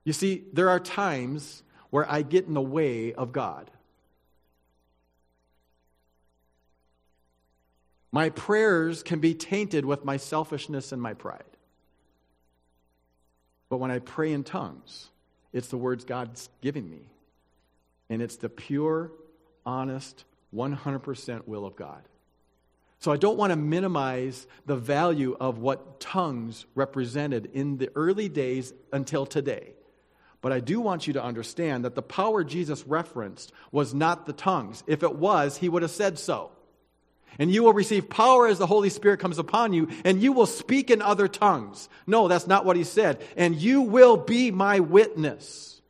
[0.04, 3.70] You see, there are times where I get in the way of God.
[8.12, 11.44] My prayers can be tainted with my selfishness and my pride.
[13.68, 15.08] But when I pray in tongues,
[15.52, 17.02] it's the words God's giving me.
[18.08, 19.12] And it's the pure,
[19.64, 20.24] honest,
[20.54, 22.02] 100% will of God.
[22.98, 28.28] So I don't want to minimize the value of what tongues represented in the early
[28.28, 29.72] days until today.
[30.42, 34.32] But I do want you to understand that the power Jesus referenced was not the
[34.32, 34.82] tongues.
[34.86, 36.50] If it was, he would have said so.
[37.38, 40.46] And you will receive power as the Holy Spirit comes upon you, and you will
[40.46, 41.88] speak in other tongues.
[42.06, 43.22] No, that's not what he said.
[43.36, 45.80] And you will be my witness.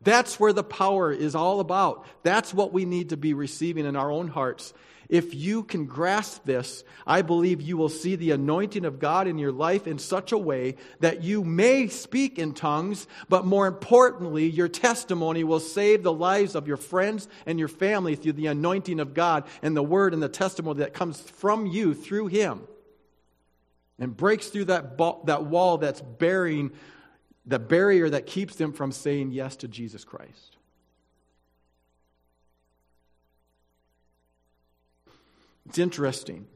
[0.00, 2.06] That's where the power is all about.
[2.22, 4.72] That's what we need to be receiving in our own hearts
[5.08, 9.38] if you can grasp this, I believe you will see the anointing of God in
[9.38, 14.48] your life in such a way that you may speak in tongues, but more importantly,
[14.48, 19.00] your testimony will save the lives of your friends and your family through the anointing
[19.00, 22.68] of God and the word and the testimony that comes from you through Him
[23.98, 26.70] and breaks through that, that wall that's bearing
[27.46, 30.57] the barrier that keeps them from saying yes to Jesus Christ.
[35.68, 36.46] It's interesting.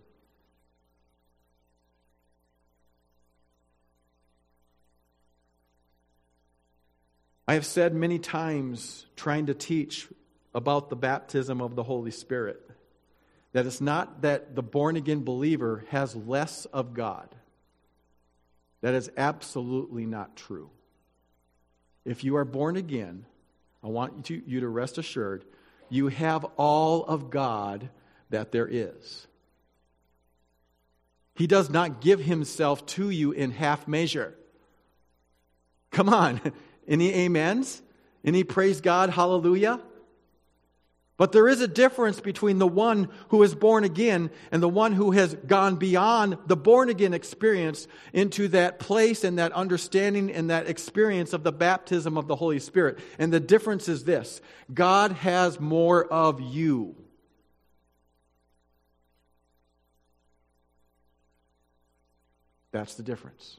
[7.46, 10.08] I have said many times, trying to teach
[10.54, 12.58] about the baptism of the Holy Spirit,
[13.52, 17.34] that it's not that the born again believer has less of God.
[18.80, 20.70] That is absolutely not true.
[22.06, 23.26] If you are born again,
[23.84, 25.44] I want you to, you to rest assured
[25.90, 27.90] you have all of God
[28.33, 29.26] that there is.
[31.35, 34.35] He does not give himself to you in half measure.
[35.91, 36.41] Come on.
[36.89, 37.80] Any amens?
[38.24, 39.80] Any praise God, hallelujah?
[41.16, 44.93] But there is a difference between the one who is born again and the one
[44.93, 50.51] who has gone beyond the born again experience into that place and that understanding and
[50.51, 52.99] that experience of the baptism of the Holy Spirit.
[53.18, 54.41] And the difference is this
[54.72, 56.97] God has more of you.
[62.72, 63.58] That's the difference.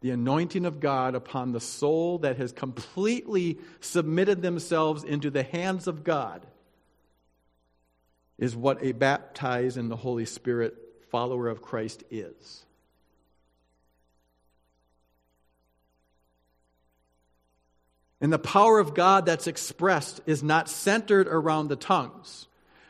[0.00, 5.86] The anointing of God upon the soul that has completely submitted themselves into the hands
[5.88, 6.46] of God
[8.38, 10.76] is what a baptized in the Holy Spirit
[11.10, 12.64] follower of Christ is.
[18.20, 22.46] And the power of God that's expressed is not centered around the tongues.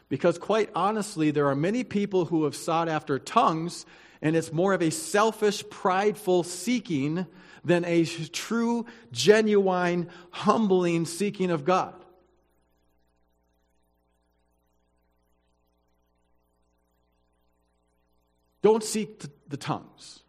[0.08, 3.84] Because, quite honestly, there are many people who have sought after tongues
[4.22, 7.26] And it's more of a selfish, prideful seeking
[7.64, 11.94] than a true, genuine, humbling seeking of God.
[18.62, 20.20] Don't seek the tongues.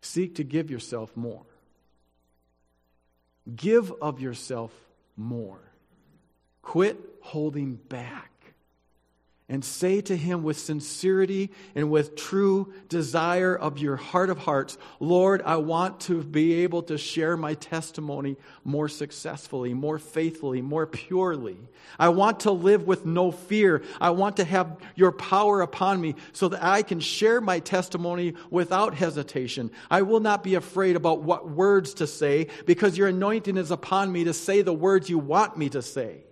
[0.00, 1.46] Seek to give yourself more.
[3.56, 4.72] Give of yourself
[5.16, 5.60] more.
[6.64, 8.30] Quit holding back
[9.50, 14.78] and say to him with sincerity and with true desire of your heart of hearts,
[14.98, 20.86] Lord, I want to be able to share my testimony more successfully, more faithfully, more
[20.86, 21.58] purely.
[21.98, 23.82] I want to live with no fear.
[24.00, 28.32] I want to have your power upon me so that I can share my testimony
[28.50, 29.70] without hesitation.
[29.90, 34.10] I will not be afraid about what words to say because your anointing is upon
[34.10, 36.24] me to say the words you want me to say.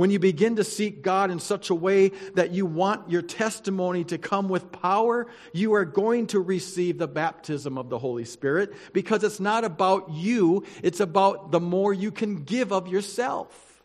[0.00, 4.02] When you begin to seek God in such a way that you want your testimony
[4.04, 8.72] to come with power, you are going to receive the baptism of the Holy Spirit
[8.94, 13.82] because it's not about you, it's about the more you can give of yourself.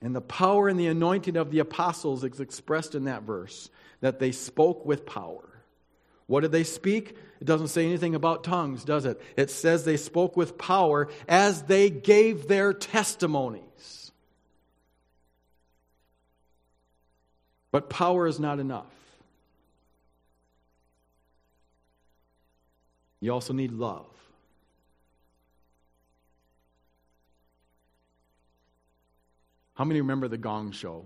[0.00, 3.68] And the power and the anointing of the apostles is expressed in that verse
[4.00, 5.54] that they spoke with power.
[6.26, 7.16] What did they speak?
[7.44, 9.20] It doesn't say anything about tongues, does it?
[9.36, 14.12] It says they spoke with power as they gave their testimonies.
[17.70, 18.86] But power is not enough.
[23.20, 24.06] You also need love.
[29.74, 31.04] How many remember the gong show?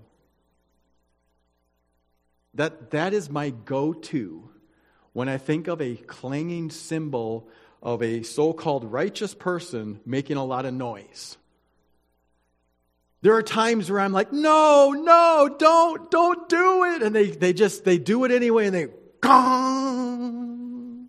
[2.54, 4.50] That, that is my go to
[5.18, 7.48] when I think of a clanging cymbal
[7.82, 11.36] of a so called righteous person making a lot of noise.
[13.22, 17.02] There are times where I'm like, no, no, don't, don't do it.
[17.02, 18.86] And they, they just, they do it anyway and they,
[19.20, 21.08] gong.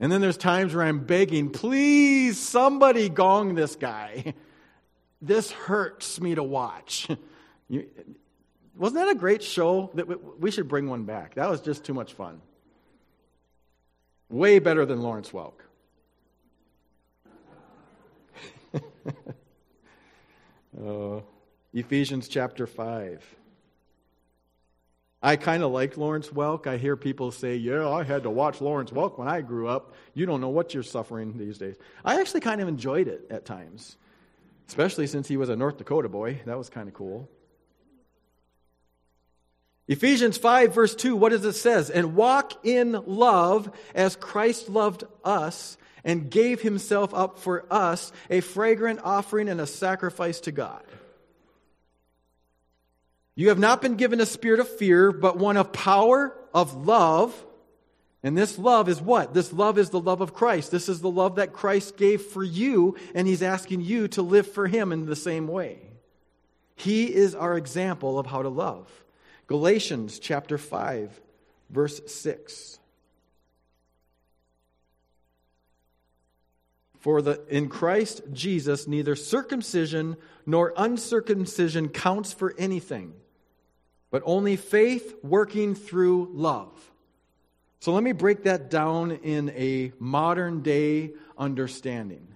[0.00, 4.32] And then there's times where I'm begging, please, somebody gong this guy.
[5.20, 7.08] This hurts me to watch.
[7.68, 7.88] You,
[8.76, 9.90] wasn't that a great show?
[9.94, 11.34] That we should bring one back.
[11.34, 12.40] That was just too much fun.
[14.28, 15.60] Way better than Lawrence Welk.
[20.84, 21.20] uh,
[21.72, 23.24] Ephesians chapter 5.
[25.22, 26.66] I kind of like Lawrence Welk.
[26.66, 29.94] I hear people say, Yeah, I had to watch Lawrence Welk when I grew up.
[30.14, 31.76] You don't know what you're suffering these days.
[32.04, 33.96] I actually kind of enjoyed it at times,
[34.68, 36.42] especially since he was a North Dakota boy.
[36.46, 37.28] That was kind of cool.
[39.88, 41.90] Ephesians 5, verse 2, what does it says?
[41.90, 48.40] And walk in love as Christ loved us and gave himself up for us, a
[48.40, 50.82] fragrant offering and a sacrifice to God.
[53.36, 57.34] You have not been given a spirit of fear, but one of power, of love.
[58.22, 59.34] And this love is what?
[59.34, 60.70] This love is the love of Christ.
[60.70, 64.50] This is the love that Christ gave for you, and he's asking you to live
[64.50, 65.78] for him in the same way.
[66.74, 68.90] He is our example of how to love.
[69.46, 71.20] Galatians chapter 5,
[71.70, 72.80] verse 6.
[76.98, 83.14] For the, in Christ Jesus, neither circumcision nor uncircumcision counts for anything,
[84.10, 86.72] but only faith working through love.
[87.78, 92.26] So let me break that down in a modern day understanding.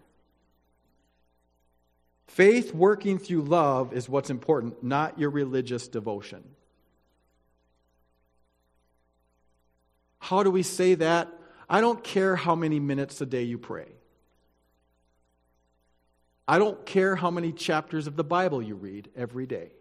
[2.29, 6.45] Faith working through love is what's important, not your religious devotion.
[10.21, 11.29] How do we say that?
[11.69, 13.89] I don't care how many minutes a day you pray.
[16.47, 19.73] I don't care how many chapters of the Bible you read every day.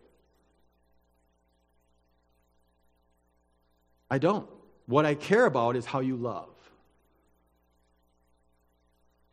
[4.09, 4.47] I don't.
[4.85, 6.49] What I care about is how you love.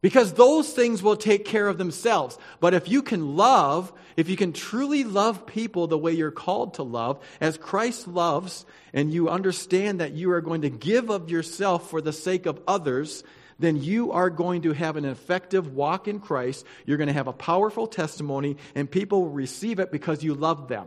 [0.06, 2.38] Because those things will take care of themselves.
[2.60, 6.74] But if you can love, if you can truly love people the way you're called
[6.74, 11.28] to love, as Christ loves, and you understand that you are going to give of
[11.28, 13.24] yourself for the sake of others,
[13.58, 16.64] then you are going to have an effective walk in Christ.
[16.84, 20.68] You're going to have a powerful testimony, and people will receive it because you love
[20.68, 20.86] them.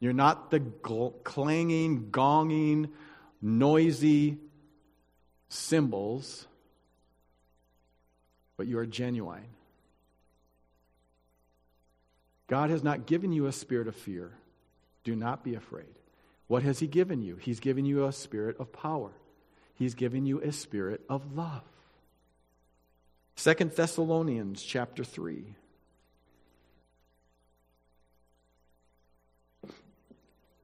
[0.00, 2.90] You're not the clanging, gonging,
[3.40, 4.36] noisy
[5.48, 6.46] cymbals
[8.56, 9.46] but you are genuine.
[12.46, 14.32] God has not given you a spirit of fear.
[15.02, 15.86] Do not be afraid.
[16.46, 17.36] What has He given you?
[17.36, 19.10] He's given you a spirit of power,
[19.74, 21.62] He's given you a spirit of love.
[23.36, 25.56] Second Thessalonians chapter 3.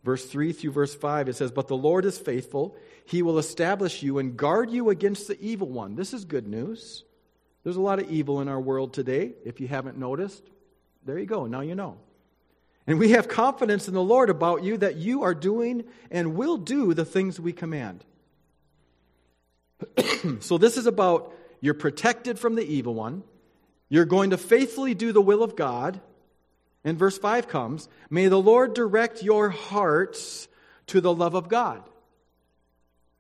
[0.05, 2.77] verse 3 through verse 5, it says, But the Lord is faithful.
[3.05, 5.97] He will establish you and guard you against the evil one.
[5.97, 7.05] This is good news.
[7.63, 10.43] There's a lot of evil in our world today, if you haven't noticed.
[11.05, 11.47] There you go.
[11.47, 11.99] Now you know.
[12.87, 16.57] And we have confidence in the Lord about you that you are doing and will
[16.57, 18.05] do the things we command.
[20.41, 23.23] so, this is about you're protected from the evil one.
[23.89, 26.01] You're going to faithfully do the will of God.
[26.85, 30.49] And verse 5 comes May the Lord direct your hearts
[30.89, 31.83] to the love of God.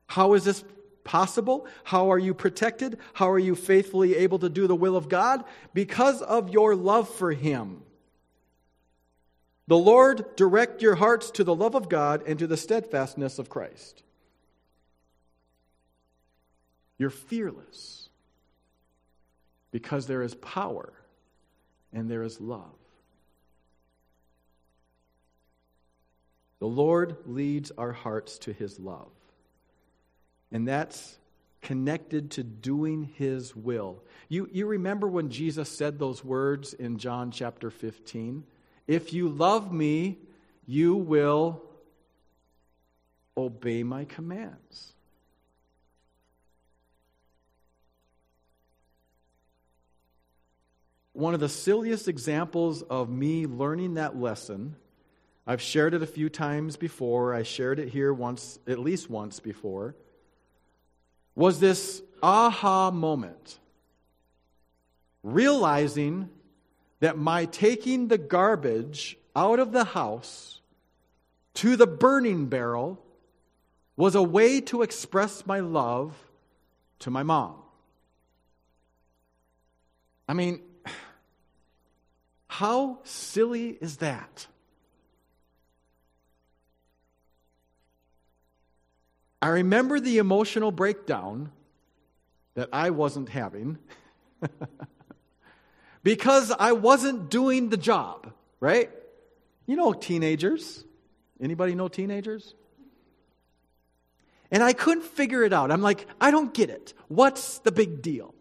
[0.07, 0.65] How is this
[1.05, 1.67] possible?
[1.85, 2.99] How are you protected?
[3.15, 5.45] How are you faithfully able to do the will of God?
[5.75, 7.83] Because of your love for Him.
[9.67, 13.49] The Lord direct your hearts to the love of God and to the steadfastness of
[13.49, 14.03] Christ.
[16.99, 18.09] You're fearless
[19.71, 20.93] because there is power
[21.93, 22.75] and there is love.
[26.59, 29.11] The Lord leads our hearts to his love.
[30.53, 31.19] And that's
[31.63, 34.03] connected to doing his will.
[34.29, 38.45] You, you remember when Jesus said those words in John chapter 15?
[38.87, 40.19] If you love me,
[40.67, 41.63] you will
[43.37, 44.93] obey my commands.
[51.13, 54.77] One of the silliest examples of me learning that lesson
[55.47, 57.35] I've shared it a few times before.
[57.35, 59.97] I shared it here once, at least once before.
[61.35, 63.59] Was this aha moment.
[65.23, 66.29] Realizing
[67.01, 70.61] that my taking the garbage out of the house
[71.55, 73.03] to the burning barrel
[73.97, 76.15] was a way to express my love
[77.01, 77.55] to my mom.
[80.29, 80.61] I mean,
[82.49, 84.47] how silly is that?
[89.43, 91.51] I remember the emotional breakdown
[92.55, 93.79] that I wasn't having
[96.03, 98.91] because I wasn't doing the job, right?
[99.67, 100.85] You know teenagers.
[101.41, 102.55] Anybody know teenagers?
[104.51, 105.71] And I couldn't figure it out.
[105.71, 106.93] I'm like, I don't get it.
[107.09, 108.35] What's the big deal?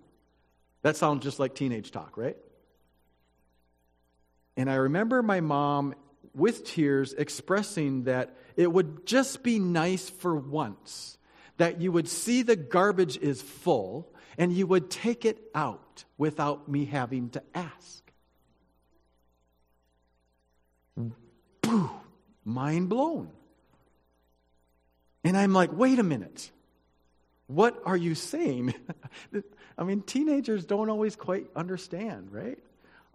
[0.81, 2.37] That sounds just like teenage talk, right?
[4.57, 5.93] And I remember my mom
[6.33, 11.17] with tears expressing that it would just be nice for once
[11.57, 16.69] that you would see the garbage is full and you would take it out without
[16.69, 18.11] me having to ask.
[21.61, 21.89] Boo!
[22.45, 23.29] Mind blown.
[25.23, 26.49] And I'm like, wait a minute.
[27.47, 28.73] What are you saying?
[29.77, 32.59] I mean, teenagers don't always quite understand, right?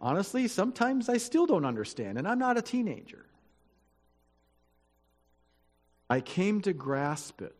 [0.04, 3.24] Honestly, sometimes I still don't understand, and I'm not a teenager.
[6.10, 7.56] I came to grasp it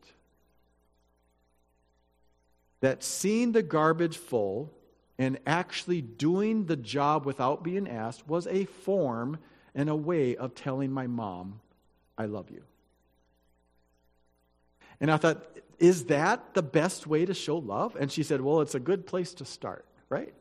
[2.80, 4.70] that seeing the garbage full
[5.18, 9.38] and actually doing the job without being asked was a form
[9.74, 11.60] and a way of telling my mom,
[12.18, 12.62] I love you.
[15.00, 15.42] And I thought,
[15.78, 17.96] is that the best way to show love?
[17.98, 20.34] And she said, well, it's a good place to start, right?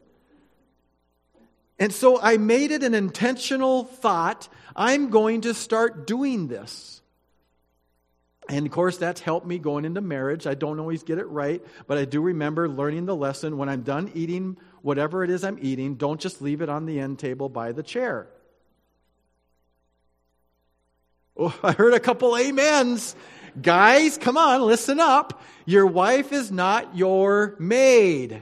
[1.84, 7.01] And so I made it an intentional thought I'm going to start doing this.
[8.47, 10.47] And of course, that's helped me going into marriage.
[10.47, 13.81] I don't always get it right, but I do remember learning the lesson when I'm
[13.81, 17.49] done eating whatever it is I'm eating, don't just leave it on the end table
[17.49, 18.29] by the chair.
[21.36, 23.13] Oh, I heard a couple amens.
[23.61, 25.41] Guys, come on, listen up.
[25.65, 28.41] Your wife is not your maid.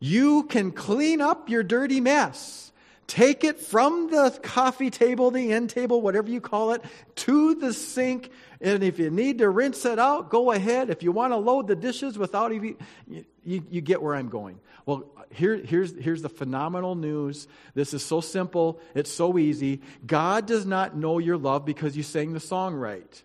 [0.00, 2.72] You can clean up your dirty mess.
[3.06, 6.84] Take it from the coffee table, the end table, whatever you call it,
[7.16, 8.30] to the sink.
[8.60, 10.90] And if you need to rinse it out, go ahead.
[10.90, 12.76] If you want to load the dishes without even,
[13.08, 14.60] you, you, you get where I'm going.
[14.86, 17.48] Well, here, here's, here's the phenomenal news.
[17.74, 19.80] This is so simple, it's so easy.
[20.06, 23.22] God does not know your love because you sang the song right.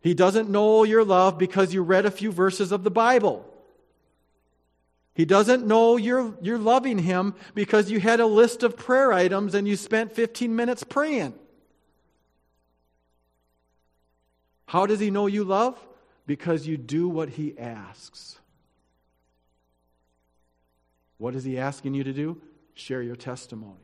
[0.00, 3.52] He doesn't know your love because you read a few verses of the Bible.
[5.18, 9.52] He doesn't know you're, you're loving him because you had a list of prayer items
[9.52, 11.34] and you spent 15 minutes praying.
[14.66, 15.76] How does he know you love?
[16.24, 18.38] Because you do what he asks.
[21.16, 22.40] What is he asking you to do?
[22.74, 23.74] Share your testimony.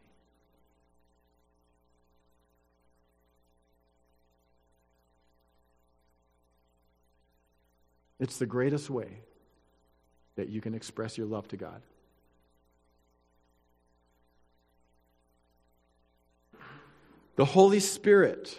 [8.20, 9.18] It's the greatest way
[10.37, 11.82] that you can express your love to God.
[17.37, 18.59] The Holy Spirit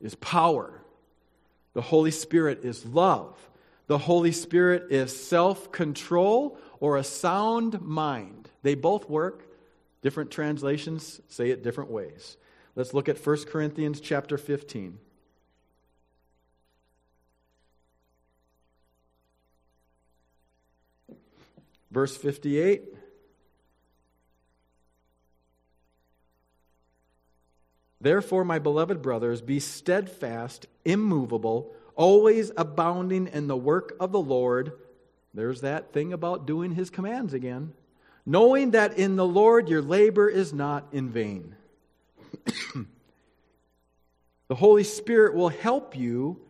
[0.00, 0.80] is power.
[1.72, 3.36] The Holy Spirit is love.
[3.86, 8.48] The Holy Spirit is self control or a sound mind.
[8.62, 9.46] They both work.
[10.02, 12.36] Different translations say it different ways.
[12.74, 14.98] Let's look at 1 Corinthians chapter 15.
[21.90, 22.82] Verse 58.
[28.00, 34.72] Therefore, my beloved brothers, be steadfast, immovable, always abounding in the work of the Lord.
[35.34, 37.74] There's that thing about doing his commands again.
[38.24, 41.54] Knowing that in the Lord your labor is not in vain.
[44.48, 46.40] the Holy Spirit will help you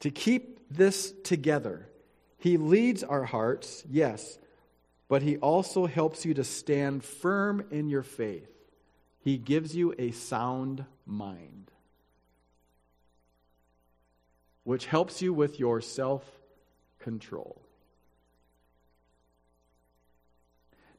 [0.00, 1.89] to keep this together.
[2.40, 4.38] He leads our hearts, yes,
[5.08, 8.50] but He also helps you to stand firm in your faith.
[9.20, 11.70] He gives you a sound mind,
[14.64, 16.24] which helps you with your self
[16.98, 17.60] control.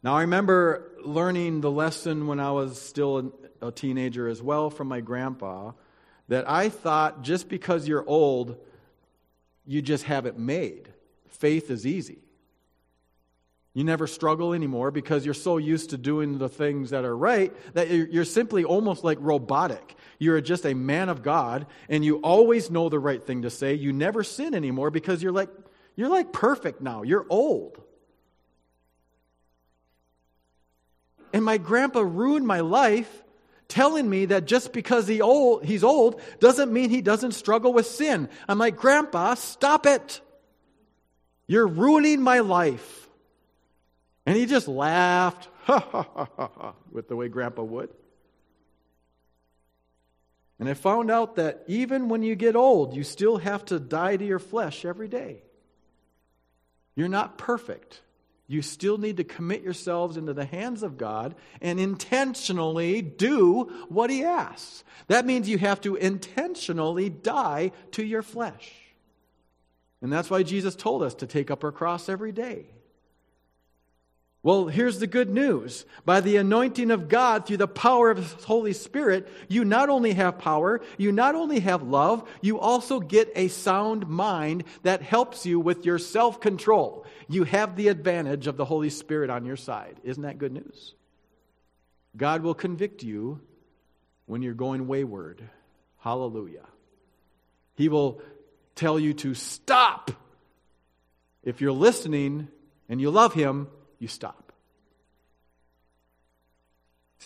[0.04, 4.88] Now, I remember learning the lesson when I was still a teenager as well from
[4.88, 5.72] my grandpa
[6.28, 8.58] that I thought just because you're old,
[9.66, 10.91] you just have it made.
[11.32, 12.20] Faith is easy.
[13.74, 17.54] You never struggle anymore because you're so used to doing the things that are right
[17.74, 19.96] that you're simply almost like robotic.
[20.20, 23.74] You're just a man of God and you always know the right thing to say.
[23.74, 25.50] You never sin anymore because you're like
[25.96, 27.04] you're like perfect now.
[27.04, 27.82] You're old.
[31.34, 33.24] And my grandpa ruined my life
[33.70, 37.86] telling me that just because he old, he's old doesn't mean he doesn't struggle with
[37.88, 38.28] sin.
[38.50, 40.20] I'm like, Grandpa, stop it.
[41.48, 43.10] You're ruining my life.
[44.26, 47.90] And he just laughed, ha ha ha with the way Grandpa would.
[50.60, 54.16] And I found out that even when you get old, you still have to die
[54.16, 55.42] to your flesh every day.
[56.96, 58.02] You're not perfect.
[58.46, 64.10] You still need to commit yourselves into the hands of God and intentionally do what
[64.10, 64.84] He asks.
[65.08, 68.72] That means you have to intentionally die to your flesh.
[70.02, 72.66] And that's why Jesus told us to take up our cross every day.
[74.44, 75.86] Well, here's the good news.
[76.04, 80.14] By the anointing of God through the power of His Holy Spirit, you not only
[80.14, 85.46] have power, you not only have love, you also get a sound mind that helps
[85.46, 87.06] you with your self control.
[87.28, 89.98] You have the advantage of the Holy Spirit on your side.
[90.04, 90.96] Isn't that good news?
[92.18, 93.42] God will convict you
[94.26, 95.48] when you're going wayward.
[96.00, 96.66] Hallelujah.
[97.76, 98.22] He will
[98.76, 100.12] tell you to stop.
[101.44, 102.48] If you're listening
[102.90, 103.68] and you love Him,
[104.00, 104.52] you stop.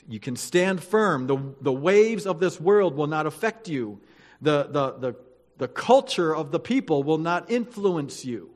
[0.07, 1.27] You can stand firm.
[1.27, 4.01] The, the waves of this world will not affect you.
[4.41, 5.15] The, the, the,
[5.57, 8.51] the culture of the people will not influence you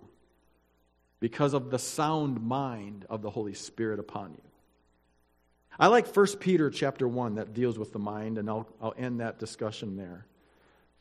[1.19, 4.41] because of the sound mind of the Holy Spirit upon you.
[5.79, 9.21] I like 1 Peter chapter 1 that deals with the mind, and I'll, I'll end
[9.21, 10.25] that discussion there.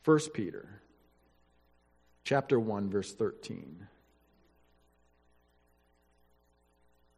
[0.05, 0.81] 1 Peter
[2.29, 3.87] chapter 1, verse 13.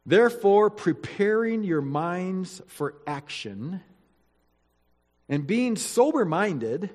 [0.06, 3.82] Therefore, preparing your minds for action
[5.28, 6.88] and being sober minded,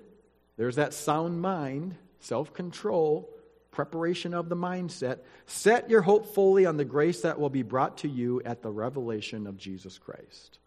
[0.57, 3.29] there's that sound mind, self control,
[3.69, 5.19] preparation of the mindset.
[5.45, 8.71] Set your hope fully on the grace that will be brought to you at the
[8.71, 10.57] revelation of Jesus Christ.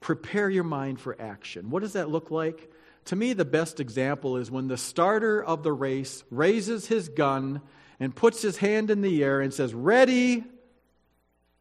[0.00, 1.70] Prepare your mind for action.
[1.70, 2.72] What does that look like?
[3.06, 7.62] To me, the best example is when the starter of the race raises his gun
[8.00, 10.44] and puts his hand in the air and says, Ready,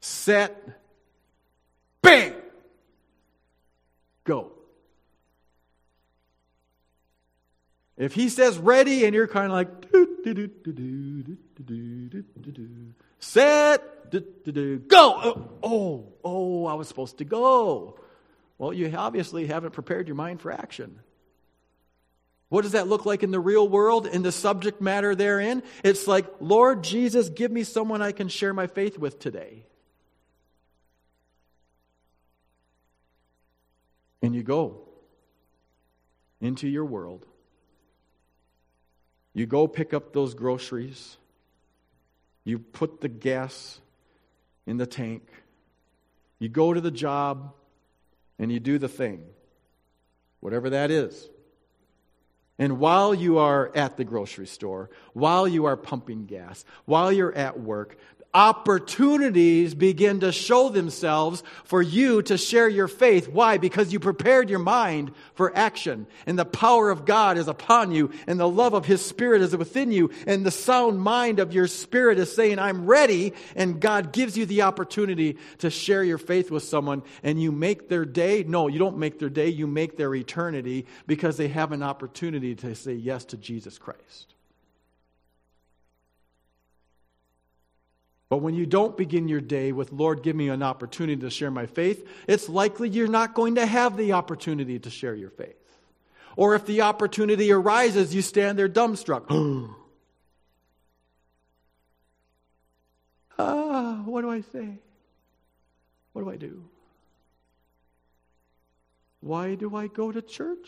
[0.01, 0.81] set,
[2.01, 2.33] bang,
[4.23, 4.51] go.
[7.97, 9.85] If he says ready and you're kind of like,
[13.19, 14.11] set,
[14.89, 15.49] go.
[15.63, 17.97] Oh, oh, I was supposed to go.
[18.57, 20.99] Well, you obviously haven't prepared your mind for action.
[22.55, 25.61] What does that look like in the real world, in the subject matter therein?
[25.83, 29.65] It's like, Lord Jesus, give me someone I can share my faith with today.
[34.21, 34.87] And you go
[36.39, 37.25] into your world.
[39.33, 41.17] You go pick up those groceries.
[42.45, 43.81] You put the gas
[44.65, 45.27] in the tank.
[46.39, 47.53] You go to the job
[48.39, 49.25] and you do the thing,
[50.39, 51.29] whatever that is.
[52.57, 57.35] And while you are at the grocery store, while you are pumping gas, while you're
[57.35, 57.97] at work,
[58.35, 63.29] opportunities begin to show themselves for you to share your faith.
[63.29, 63.57] Why?
[63.57, 68.11] Because you prepared your mind for action, and the power of God is upon you,
[68.27, 71.67] and the love of His Spirit is within you, and the sound mind of your
[71.67, 76.51] spirit is saying, I'm ready, and God gives you the opportunity to share your faith
[76.51, 78.43] with someone, and you make their day.
[78.43, 82.53] No, you don't make their day, you make their eternity because they have an opportunity
[82.55, 84.34] to say yes to Jesus Christ.
[88.29, 91.51] But when you don't begin your day with, Lord, give me an opportunity to share
[91.51, 95.55] my faith, it's likely you're not going to have the opportunity to share your faith.
[96.35, 99.25] Or if the opportunity arises, you stand there dumbstruck.
[103.37, 104.79] ah, what do I say?
[106.13, 106.63] What do I do?
[109.21, 110.67] Why do I go to church?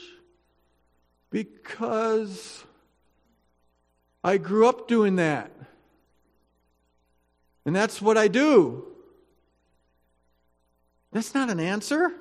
[1.30, 2.64] Because
[4.24, 5.52] I grew up doing that.
[7.68, 8.86] And that's what I do.
[11.12, 12.14] That's not an answer.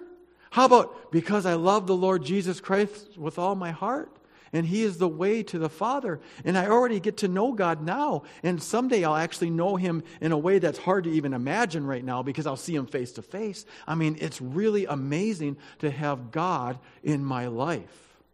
[0.50, 4.10] How about because I love the Lord Jesus Christ with all my heart?
[4.52, 6.18] And He is the way to the Father.
[6.44, 8.24] And I already get to know God now.
[8.42, 12.04] And someday I'll actually know Him in a way that's hard to even imagine right
[12.04, 13.66] now because I'll see Him face to face.
[13.86, 18.24] I mean, it's really amazing to have God in my life.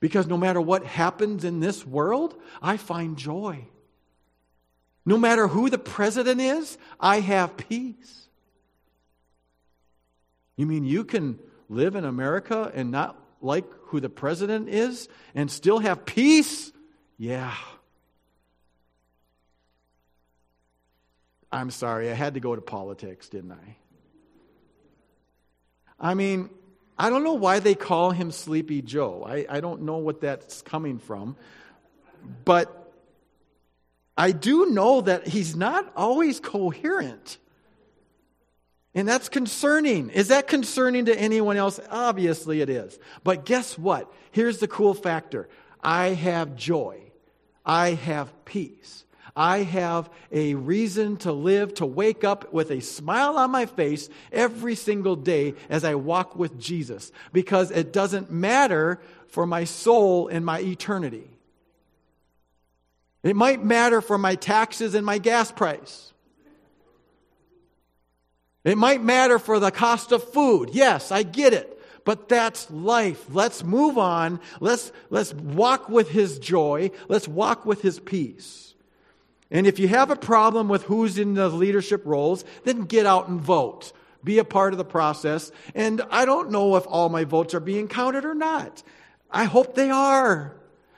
[0.00, 3.66] Because no matter what happens in this world, I find joy.
[5.04, 8.28] No matter who the president is, I have peace.
[10.56, 11.38] You mean you can
[11.68, 16.70] live in America and not like who the president is and still have peace?
[17.18, 17.54] Yeah.
[21.50, 23.76] I'm sorry, I had to go to politics, didn't I?
[26.00, 26.48] I mean,
[26.98, 29.24] I don't know why they call him Sleepy Joe.
[29.26, 31.36] I, I don't know what that's coming from.
[32.44, 32.81] But
[34.16, 37.38] I do know that he's not always coherent.
[38.94, 40.10] And that's concerning.
[40.10, 41.80] Is that concerning to anyone else?
[41.90, 42.98] Obviously it is.
[43.24, 44.12] But guess what?
[44.32, 45.48] Here's the cool factor
[45.82, 47.00] I have joy,
[47.64, 49.04] I have peace.
[49.34, 54.10] I have a reason to live, to wake up with a smile on my face
[54.30, 60.28] every single day as I walk with Jesus because it doesn't matter for my soul
[60.28, 61.31] and my eternity.
[63.22, 66.12] It might matter for my taxes and my gas price.
[68.64, 70.70] It might matter for the cost of food.
[70.72, 71.80] Yes, I get it.
[72.04, 73.24] But that's life.
[73.30, 74.40] Let's move on.
[74.60, 76.90] Let's, let's walk with His joy.
[77.08, 78.74] Let's walk with His peace.
[79.50, 83.28] And if you have a problem with who's in the leadership roles, then get out
[83.28, 83.92] and vote.
[84.24, 85.52] Be a part of the process.
[85.74, 88.82] And I don't know if all my votes are being counted or not.
[89.30, 90.56] I hope they are.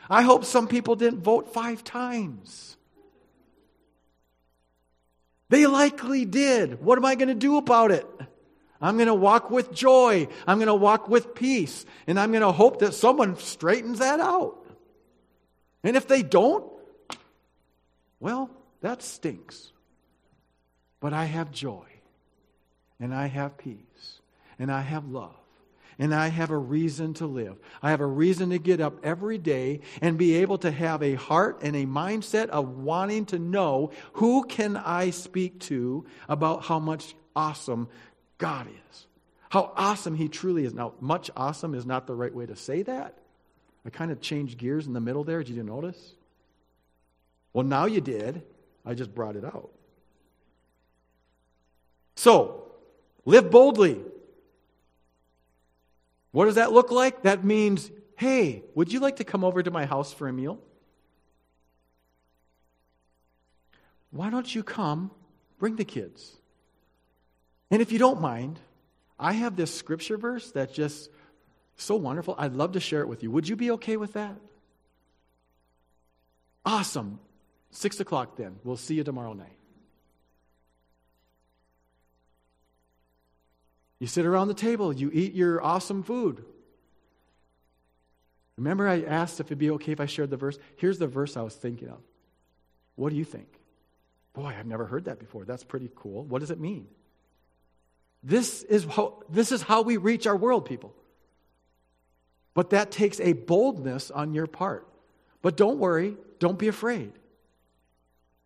[0.08, 2.76] I hope some people didn't vote five times.
[5.48, 6.82] They likely did.
[6.82, 8.06] What am I going to do about it?
[8.80, 10.28] I'm going to walk with joy.
[10.46, 11.86] I'm going to walk with peace.
[12.06, 14.58] And I'm going to hope that someone straightens that out.
[15.82, 16.70] And if they don't,
[18.20, 18.50] well,
[18.80, 19.72] that stinks.
[21.00, 21.86] But I have joy.
[22.98, 24.20] And I have peace.
[24.58, 25.43] And I have love
[25.98, 27.58] and I have a reason to live.
[27.82, 31.14] I have a reason to get up every day and be able to have a
[31.14, 36.78] heart and a mindset of wanting to know who can I speak to about how
[36.78, 37.88] much awesome
[38.38, 39.06] God is.
[39.50, 40.74] How awesome he truly is.
[40.74, 43.18] Now, much awesome is not the right way to say that.
[43.86, 45.42] I kind of changed gears in the middle there.
[45.42, 46.14] Did you notice?
[47.52, 48.42] Well, now you did.
[48.84, 49.70] I just brought it out.
[52.16, 52.72] So,
[53.24, 54.00] live boldly.
[56.34, 57.22] What does that look like?
[57.22, 60.58] That means, hey, would you like to come over to my house for a meal?
[64.10, 65.12] Why don't you come?
[65.60, 66.36] Bring the kids.
[67.70, 68.58] And if you don't mind,
[69.16, 71.08] I have this scripture verse that's just
[71.76, 72.34] so wonderful.
[72.36, 73.30] I'd love to share it with you.
[73.30, 74.34] Would you be okay with that?
[76.66, 77.20] Awesome.
[77.70, 78.56] Six o'clock then.
[78.64, 79.56] We'll see you tomorrow night.
[84.04, 86.44] You sit around the table, you eat your awesome food.
[88.58, 90.58] Remember, I asked if it'd be okay if I shared the verse?
[90.76, 92.00] Here's the verse I was thinking of.
[92.96, 93.48] What do you think?
[94.34, 95.46] Boy, I've never heard that before.
[95.46, 96.22] That's pretty cool.
[96.24, 96.86] What does it mean?
[98.22, 100.94] This is how, this is how we reach our world, people.
[102.52, 104.86] But that takes a boldness on your part.
[105.40, 107.12] But don't worry, don't be afraid.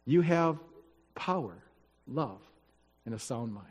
[0.04, 0.60] You have
[1.16, 1.56] power,
[2.06, 2.42] love,
[3.04, 3.66] and a sound mind.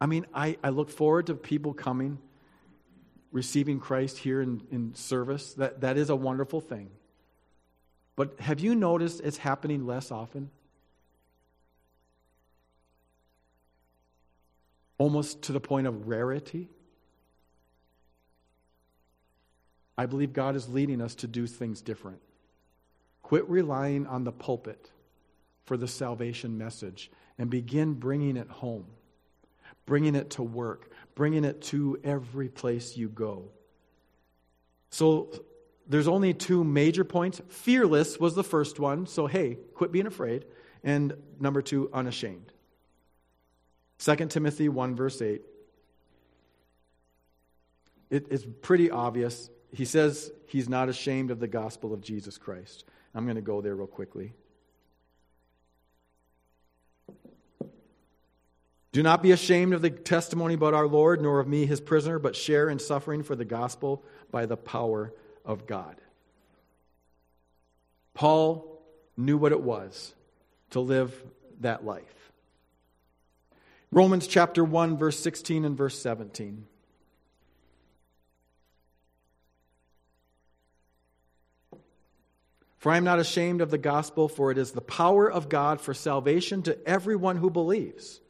[0.00, 2.18] I mean, I, I look forward to people coming,
[3.32, 5.54] receiving Christ here in, in service.
[5.54, 6.90] That, that is a wonderful thing.
[8.16, 10.50] But have you noticed it's happening less often?
[14.98, 16.68] Almost to the point of rarity.
[19.96, 22.20] I believe God is leading us to do things different.
[23.22, 24.90] Quit relying on the pulpit
[25.64, 28.86] for the salvation message and begin bringing it home,
[29.90, 33.48] bringing it to work, bringing it to every place you go.
[34.90, 35.32] So
[35.88, 37.42] there's only two major points.
[37.48, 39.08] Fearless was the first one.
[39.08, 40.44] So, hey, quit being afraid.
[40.84, 42.52] And number two, unashamed.
[43.98, 45.42] 2 Timothy 1, verse 8.
[48.10, 49.50] It, it's pretty obvious.
[49.72, 52.84] He says he's not ashamed of the gospel of Jesus Christ.
[53.12, 54.34] I'm going to go there real quickly.
[58.92, 62.18] Do not be ashamed of the testimony about our Lord, nor of me, his prisoner,
[62.18, 65.12] but share in suffering for the gospel by the power
[65.44, 66.00] of God.
[68.14, 68.82] Paul
[69.16, 70.14] knew what it was
[70.70, 71.14] to live
[71.60, 72.32] that life.
[73.92, 76.66] Romans chapter 1, verse 16 and verse 17.
[82.78, 85.80] For I am not ashamed of the gospel, for it is the power of God
[85.80, 88.20] for salvation to everyone who believes,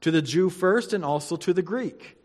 [0.00, 2.16] to the Jew first and also to the Greek.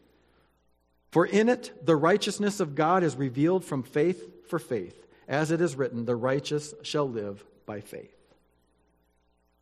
[1.12, 5.62] For in it the righteousness of God is revealed from faith for faith, as it
[5.62, 8.16] is written, the righteous shall live by faith.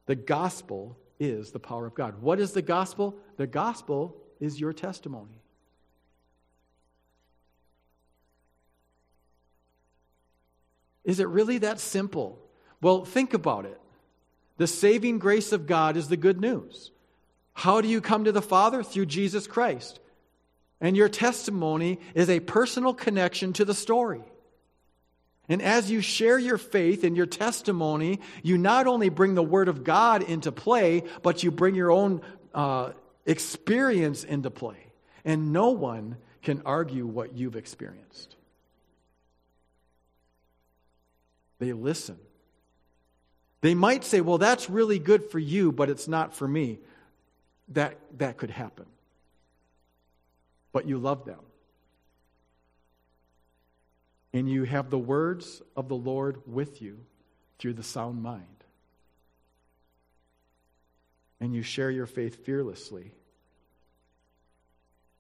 [0.06, 2.22] The gospel is the power of God.
[2.22, 3.16] What is the gospel?
[3.38, 5.42] The gospel is your testimony.
[11.04, 12.40] Is it really that simple?
[12.82, 13.80] Well, think about it.
[14.58, 16.92] The saving grace of God is the good news.
[17.54, 18.84] How do you come to the Father?
[18.84, 20.00] Through Jesus Christ.
[20.82, 24.24] And your testimony is a personal connection to the story.
[25.50, 29.68] And as you share your faith and your testimony, you not only bring the Word
[29.68, 32.22] of God into play, but you bring your own
[32.54, 32.92] uh,
[33.26, 34.92] experience into play.
[35.26, 38.36] And no one can argue what you've experienced.
[41.60, 42.18] They listen.
[43.62, 46.80] They might say, well, that's really good for you, but it's not for me.
[47.74, 48.86] That, that could happen.
[50.72, 51.40] But you love them.
[54.34, 57.00] And you have the words of the Lord with you
[57.60, 58.46] through the sound mind.
[61.40, 63.12] And you share your faith fearlessly.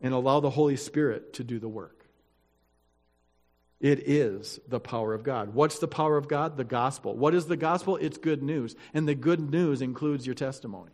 [0.01, 2.05] And allow the Holy Spirit to do the work.
[3.79, 5.53] It is the power of God.
[5.53, 6.57] What's the power of God?
[6.57, 7.15] The gospel.
[7.15, 7.97] What is the gospel?
[7.97, 8.75] It's good news.
[8.93, 10.91] And the good news includes your testimony.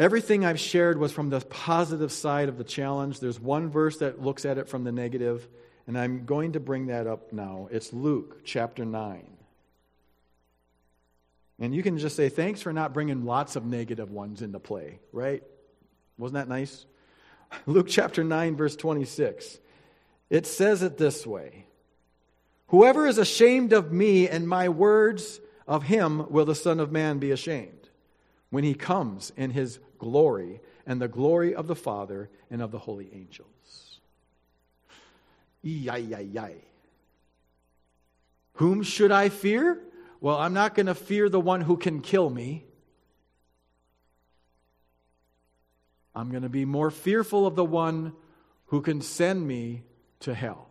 [0.00, 3.20] Everything I've shared was from the positive side of the challenge.
[3.20, 5.46] There's one verse that looks at it from the negative,
[5.86, 7.68] and I'm going to bring that up now.
[7.70, 9.26] It's Luke chapter 9.
[11.58, 15.00] And you can just say, thanks for not bringing lots of negative ones into play,
[15.12, 15.42] right?
[16.16, 16.86] Wasn't that nice?
[17.66, 19.58] Luke chapter 9, verse 26.
[20.30, 21.66] It says it this way
[22.68, 27.18] Whoever is ashamed of me and my words, of him will the Son of Man
[27.18, 27.90] be ashamed
[28.48, 32.78] when he comes in his glory and the glory of the Father and of the
[32.78, 34.00] holy angels.
[35.62, 36.56] Yai,
[38.54, 39.78] Whom should I fear?
[40.20, 42.64] Well, I'm not going to fear the one who can kill me.
[46.14, 48.12] I'm going to be more fearful of the one
[48.66, 49.84] who can send me
[50.20, 50.68] to hell.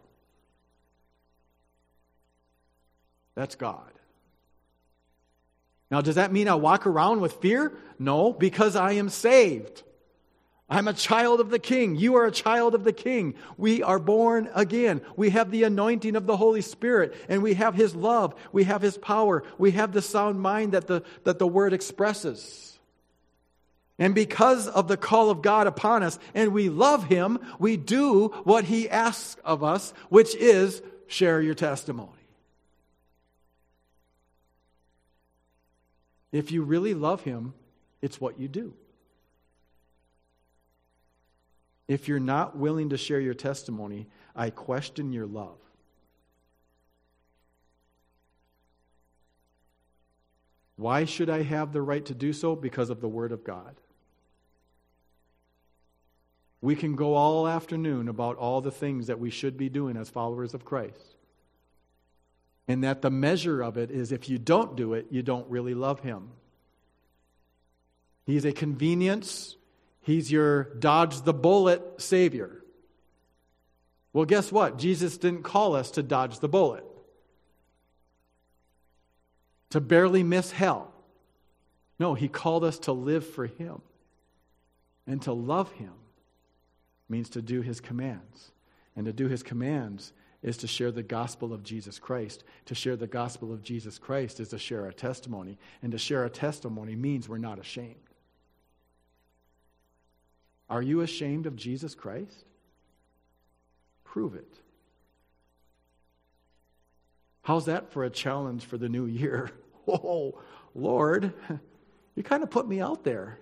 [3.35, 3.98] That's God.
[5.91, 7.73] Now, does that mean I walk around with fear?
[7.97, 9.83] No, because I am saved.
[10.69, 11.95] I'm a child of the King.
[11.95, 13.33] You are a child of the King.
[13.57, 15.01] We are born again.
[15.15, 18.35] We have the anointing of the Holy Spirit, and we have His love.
[18.51, 19.43] We have His power.
[19.57, 22.77] We have the sound mind that the, that the Word expresses.
[23.97, 28.27] And because of the call of God upon us, and we love Him, we do
[28.43, 32.18] what He asks of us, which is share your testimony.
[36.31, 37.53] If you really love Him,
[38.01, 38.73] it's what you do.
[41.87, 45.57] If you're not willing to share your testimony, I question your love.
[50.75, 52.55] Why should I have the right to do so?
[52.55, 53.75] Because of the Word of God.
[56.61, 60.09] We can go all afternoon about all the things that we should be doing as
[60.09, 61.15] followers of Christ.
[62.69, 65.73] And that the measure of it is if you don't do it, you don't really
[65.73, 66.29] love Him.
[68.27, 69.57] He's a convenience,
[70.01, 72.63] He's your dodge the bullet Savior.
[74.13, 74.77] Well, guess what?
[74.77, 76.85] Jesus didn't call us to dodge the bullet,
[79.71, 80.93] to barely miss hell.
[81.97, 83.81] No, He called us to live for Him.
[85.07, 85.93] And to love Him
[87.09, 88.51] means to do His commands.
[88.95, 92.43] And to do His commands is to share the gospel of Jesus Christ.
[92.65, 95.57] To share the gospel of Jesus Christ is to share a testimony.
[95.81, 97.95] And to share a testimony means we're not ashamed.
[100.69, 102.45] Are you ashamed of Jesus Christ?
[104.03, 104.53] Prove it.
[107.41, 109.51] How's that for a challenge for the new year?
[109.91, 110.39] Oh,
[110.75, 111.33] Lord,
[112.15, 113.39] you kind of put me out there.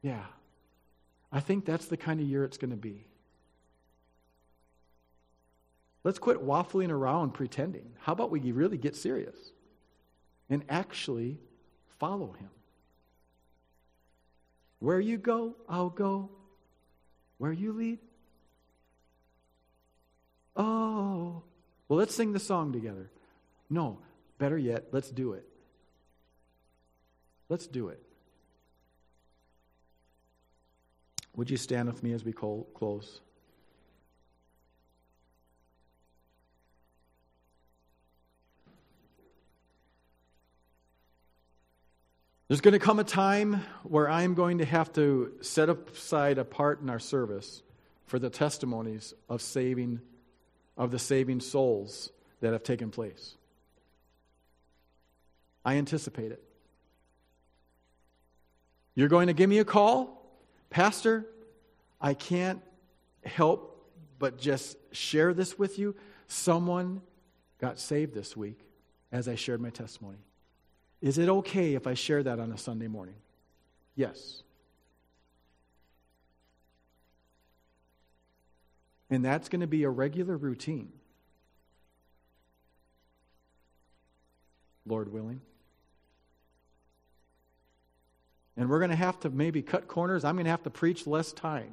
[0.00, 0.24] Yeah.
[1.30, 3.05] I think that's the kind of year it's going to be.
[6.06, 7.90] Let's quit waffling around pretending.
[7.98, 9.34] How about we really get serious
[10.48, 11.40] and actually
[11.98, 12.48] follow him?
[14.78, 16.30] Where you go, I'll go.
[17.38, 17.98] Where you lead?
[20.54, 21.42] Oh.
[21.88, 23.10] Well, let's sing the song together.
[23.68, 23.98] No,
[24.38, 25.44] better yet, let's do it.
[27.48, 28.00] Let's do it.
[31.34, 33.22] Would you stand with me as we close?
[42.48, 46.44] There's going to come a time where I'm going to have to set aside a
[46.44, 47.62] part in our service
[48.06, 50.00] for the testimonies of saving
[50.76, 52.10] of the saving souls
[52.40, 53.34] that have taken place.
[55.64, 56.42] I anticipate it.
[58.94, 60.22] You're going to give me a call?
[60.70, 61.26] Pastor,
[62.00, 62.60] I can't
[63.24, 65.96] help but just share this with you.
[66.28, 67.00] Someone
[67.58, 68.60] got saved this week
[69.10, 70.18] as I shared my testimony.
[71.06, 73.14] Is it okay if I share that on a Sunday morning?
[73.94, 74.42] Yes.
[79.08, 80.90] And that's going to be a regular routine.
[84.84, 85.40] Lord willing.
[88.56, 90.24] And we're going to have to maybe cut corners.
[90.24, 91.72] I'm going to have to preach less time.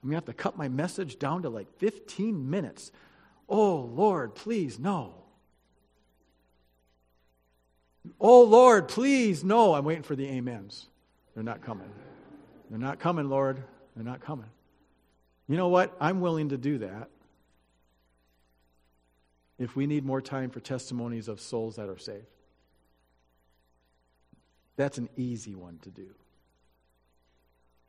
[0.00, 2.92] I'm going to have to cut my message down to like 15 minutes.
[3.48, 5.19] Oh, Lord, please, no.
[8.20, 9.74] Oh, Lord, please, no.
[9.74, 10.86] I'm waiting for the amens.
[11.34, 11.90] They're not coming.
[12.68, 13.62] They're not coming, Lord.
[13.94, 14.48] They're not coming.
[15.48, 15.96] You know what?
[16.00, 17.08] I'm willing to do that
[19.58, 22.24] if we need more time for testimonies of souls that are saved.
[24.76, 26.06] That's an easy one to do.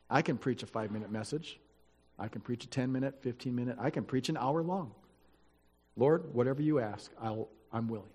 [0.09, 1.59] I can preach a five minute message.
[2.19, 3.77] I can preach a 10 minute, 15 minute.
[3.79, 4.91] I can preach an hour long.
[5.95, 8.09] Lord, whatever you ask, I'll, I'm willing.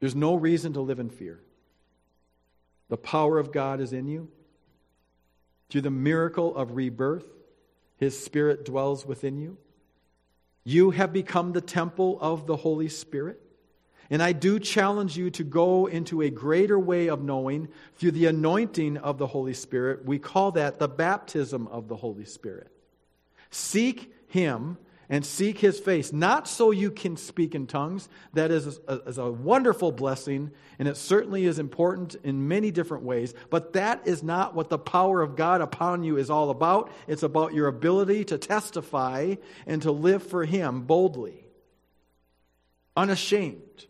[0.00, 1.40] There's no reason to live in fear.
[2.88, 4.28] The power of God is in you.
[5.68, 7.26] Through the miracle of rebirth,
[7.96, 9.58] His Spirit dwells within you.
[10.64, 13.40] You have become the temple of the Holy Spirit.
[14.10, 18.26] And I do challenge you to go into a greater way of knowing through the
[18.26, 20.04] anointing of the Holy Spirit.
[20.04, 22.72] We call that the baptism of the Holy Spirit.
[23.50, 24.78] Seek Him
[25.10, 28.08] and seek his face, not so you can speak in tongues.
[28.32, 33.02] That is a, is a wonderful blessing, and it certainly is important in many different
[33.02, 36.92] ways, but that is not what the power of God upon you is all about.
[37.08, 39.34] It's about your ability to testify
[39.66, 41.44] and to live for him boldly,
[42.96, 43.86] unashamed,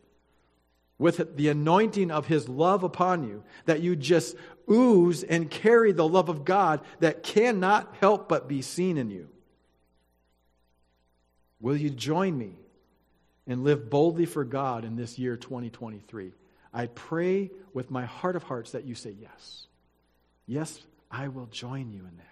[0.97, 4.37] with the anointing of his love upon you, that you just
[4.71, 9.29] ooze and carry the love of God that cannot help but be seen in you.
[11.61, 12.55] Will you join me
[13.47, 16.33] and live boldly for God in this year 2023?
[16.73, 19.67] I pray with my heart of hearts that you say yes.
[20.47, 20.81] Yes,
[21.11, 22.27] I will join you in that.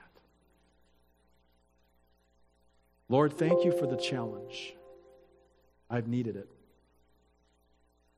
[3.08, 4.74] Lord, thank you for the challenge.
[5.90, 6.48] I've needed it.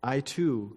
[0.02, 0.76] I too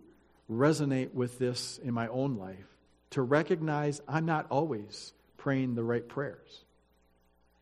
[0.52, 2.68] resonate with this in my own life
[3.12, 6.63] to recognize I'm not always praying the right prayers.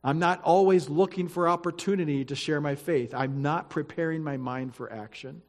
[0.04, 3.14] I'm not always looking for opportunity to share my faith.
[3.14, 5.42] I'm not preparing my mind for action.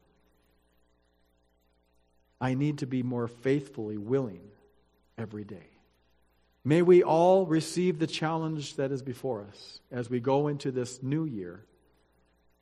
[2.39, 4.41] I need to be more faithfully willing
[5.17, 5.67] every day.
[6.65, 11.01] May we all receive the challenge that is before us as we go into this
[11.01, 11.65] new year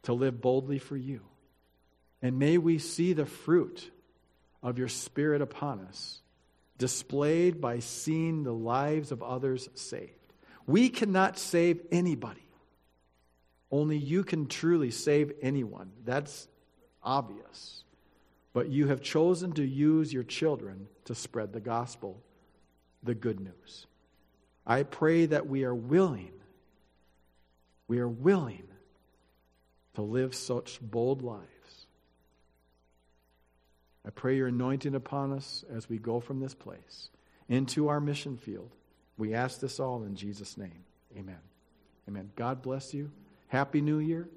[0.04, 1.22] to live boldly for you.
[2.22, 3.92] And may we see the fruit
[4.64, 6.22] of your Spirit upon us,
[6.78, 10.21] displayed by seeing the lives of others saved.
[10.68, 12.46] We cannot save anybody.
[13.72, 15.92] Only you can truly save anyone.
[16.04, 16.48] That's
[17.02, 17.84] obvious.
[18.54, 22.22] But you have chosen to use your children to spread the gospel,
[23.02, 23.88] the good news.
[24.66, 26.34] I pray that we are willing,
[27.88, 28.68] we are willing
[29.96, 31.48] to live such bold lives.
[34.06, 37.10] I pray your anointing upon us as we go from this place
[37.48, 38.72] into our mission field.
[39.22, 40.84] We ask this all in Jesus' name.
[41.16, 41.38] Amen.
[42.10, 42.32] Amen.
[42.36, 43.12] God bless you.
[43.50, 44.28] Happy New Year.